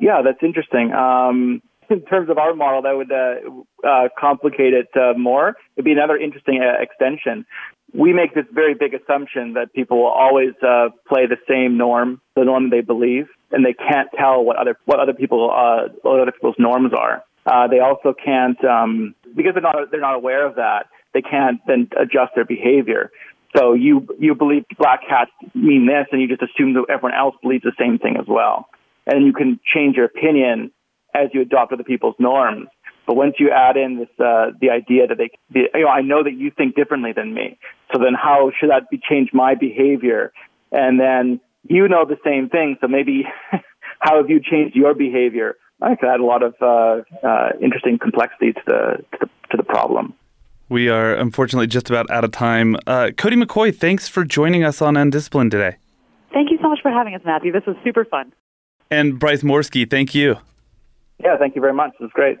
Yeah, 0.00 0.22
that's 0.22 0.42
interesting. 0.42 0.92
Um, 0.92 1.62
in 1.90 2.02
terms 2.02 2.30
of 2.30 2.38
our 2.38 2.54
model, 2.54 2.82
that 2.82 2.96
would 2.96 3.12
uh, 3.12 3.88
uh, 3.88 4.08
complicate 4.18 4.74
it 4.74 4.88
uh, 4.96 5.16
more. 5.18 5.54
It'd 5.76 5.84
be 5.84 5.92
another 5.92 6.16
interesting 6.16 6.60
uh, 6.62 6.80
extension. 6.82 7.46
We 7.92 8.12
make 8.12 8.34
this 8.34 8.44
very 8.52 8.74
big 8.74 8.92
assumption 8.92 9.52
that 9.54 9.72
people 9.72 9.98
will 9.98 10.10
always 10.10 10.50
uh, 10.62 10.88
play 11.06 11.26
the 11.26 11.36
same 11.48 11.78
norm, 11.78 12.20
the 12.34 12.44
norm 12.44 12.70
they 12.70 12.80
believe, 12.80 13.28
and 13.52 13.64
they 13.64 13.72
can't 13.72 14.08
tell 14.18 14.42
what 14.42 14.56
other 14.56 14.76
what 14.84 14.98
other 14.98 15.14
people 15.14 15.50
uh, 15.50 15.88
what 16.02 16.20
other 16.20 16.32
people's 16.32 16.56
norms 16.58 16.92
are. 16.92 17.22
they 17.70 17.78
also 17.78 18.12
can't 18.12 18.62
um, 18.64 19.14
because 19.36 19.54
they're 19.54 19.62
not 19.62 19.76
they're 19.90 20.00
not 20.00 20.16
aware 20.16 20.44
of 20.46 20.56
that. 20.56 20.86
They 21.12 21.22
can't 21.22 21.60
then 21.68 21.88
adjust 21.96 22.32
their 22.34 22.44
behavior. 22.44 23.12
So 23.56 23.74
you 23.74 24.06
you 24.18 24.34
believe 24.34 24.64
black 24.78 25.00
hats 25.08 25.30
mean 25.54 25.86
this, 25.86 26.06
and 26.10 26.20
you 26.20 26.28
just 26.28 26.42
assume 26.42 26.74
that 26.74 26.86
everyone 26.90 27.14
else 27.14 27.34
believes 27.42 27.62
the 27.62 27.72
same 27.78 27.98
thing 27.98 28.16
as 28.18 28.26
well. 28.26 28.68
And 29.06 29.26
you 29.26 29.32
can 29.32 29.60
change 29.72 29.96
your 29.96 30.06
opinion 30.06 30.72
as 31.14 31.28
you 31.32 31.42
adopt 31.42 31.72
other 31.72 31.84
people's 31.84 32.16
norms. 32.18 32.68
But 33.06 33.16
once 33.16 33.34
you 33.38 33.50
add 33.50 33.76
in 33.76 33.98
this 33.98 34.08
uh, 34.18 34.50
the 34.60 34.70
idea 34.70 35.06
that 35.06 35.18
they, 35.18 35.30
the, 35.50 35.68
you 35.74 35.84
know, 35.84 35.88
I 35.88 36.00
know 36.00 36.22
that 36.22 36.32
you 36.32 36.50
think 36.50 36.74
differently 36.74 37.12
than 37.14 37.34
me. 37.34 37.58
So 37.92 38.00
then, 38.02 38.14
how 38.14 38.50
should 38.58 38.70
that 38.70 38.90
be 38.90 38.98
change 39.08 39.30
my 39.32 39.54
behavior? 39.54 40.32
And 40.72 40.98
then 40.98 41.40
you 41.62 41.86
know 41.86 42.04
the 42.06 42.18
same 42.24 42.48
thing. 42.48 42.76
So 42.80 42.88
maybe 42.88 43.24
how 44.00 44.16
have 44.16 44.30
you 44.30 44.40
changed 44.40 44.74
your 44.74 44.94
behavior? 44.94 45.56
I 45.80 45.96
could 45.96 46.08
add 46.08 46.20
a 46.20 46.24
lot 46.24 46.42
of 46.42 46.54
uh, 46.60 47.02
uh, 47.26 47.48
interesting 47.60 47.98
complexity 47.98 48.52
to 48.52 48.62
the, 48.66 49.04
to 49.12 49.18
the 49.20 49.26
to 49.50 49.56
the 49.58 49.62
problem. 49.62 50.14
We 50.74 50.88
are 50.88 51.14
unfortunately 51.14 51.68
just 51.68 51.88
about 51.88 52.10
out 52.10 52.24
of 52.24 52.32
time. 52.32 52.76
Uh, 52.84 53.12
Cody 53.16 53.36
McCoy, 53.36 53.72
thanks 53.72 54.08
for 54.08 54.24
joining 54.24 54.64
us 54.64 54.82
on 54.82 54.96
Undisciplined 54.96 55.52
today. 55.52 55.76
Thank 56.32 56.50
you 56.50 56.58
so 56.60 56.68
much 56.68 56.80
for 56.82 56.90
having 56.90 57.14
us, 57.14 57.20
Matthew. 57.24 57.52
This 57.52 57.62
was 57.64 57.76
super 57.84 58.04
fun. 58.04 58.32
And 58.90 59.16
Bryce 59.16 59.44
Morsky, 59.44 59.88
thank 59.88 60.16
you. 60.16 60.34
Yeah, 61.22 61.36
thank 61.38 61.54
you 61.54 61.60
very 61.60 61.74
much. 61.74 61.92
It 62.00 62.02
was 62.02 62.10
great. 62.12 62.38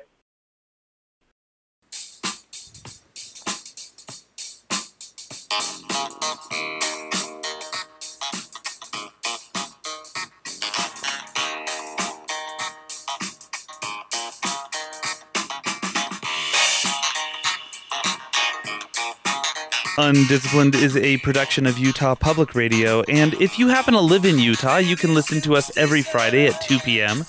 Undisciplined 19.96 20.74
is 20.74 20.96
a 20.96 21.18
production 21.18 21.66
of 21.66 21.78
Utah 21.78 22.16
Public 22.16 22.56
Radio, 22.56 23.02
and 23.02 23.34
if 23.34 23.60
you 23.60 23.68
happen 23.68 23.94
to 23.94 24.00
live 24.00 24.24
in 24.24 24.40
Utah, 24.40 24.78
you 24.78 24.96
can 24.96 25.14
listen 25.14 25.40
to 25.42 25.54
us 25.54 25.76
every 25.76 26.02
Friday 26.02 26.48
at 26.48 26.60
2 26.62 26.80
p.m. 26.80 27.24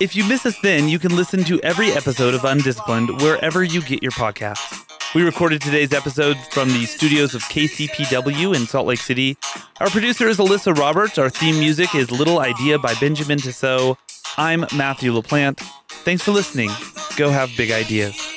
If 0.00 0.16
you 0.16 0.24
miss 0.24 0.46
us 0.46 0.58
then, 0.62 0.88
you 0.88 0.98
can 0.98 1.14
listen 1.14 1.44
to 1.44 1.60
every 1.60 1.92
episode 1.92 2.32
of 2.32 2.44
Undisciplined 2.44 3.20
wherever 3.20 3.62
you 3.62 3.82
get 3.82 4.02
your 4.02 4.12
podcasts. 4.12 4.82
We 5.14 5.24
recorded 5.24 5.60
today's 5.60 5.92
episode 5.92 6.38
from 6.52 6.68
the 6.68 6.86
studios 6.86 7.34
of 7.34 7.42
KCPW 7.42 8.56
in 8.56 8.66
Salt 8.66 8.86
Lake 8.86 9.00
City. 9.00 9.36
Our 9.80 9.90
producer 9.90 10.26
is 10.26 10.38
Alyssa 10.38 10.74
Roberts. 10.74 11.18
Our 11.18 11.28
theme 11.28 11.58
music 11.58 11.94
is 11.94 12.10
Little 12.10 12.38
Idea 12.38 12.78
by 12.78 12.94
Benjamin 12.94 13.38
Tissot. 13.38 13.98
I'm 14.38 14.64
Matthew 14.74 15.12
LaPlante. 15.12 15.60
Thanks 15.88 16.22
for 16.22 16.32
listening. 16.32 16.70
Go 17.16 17.28
have 17.28 17.50
big 17.58 17.70
ideas. 17.70 18.35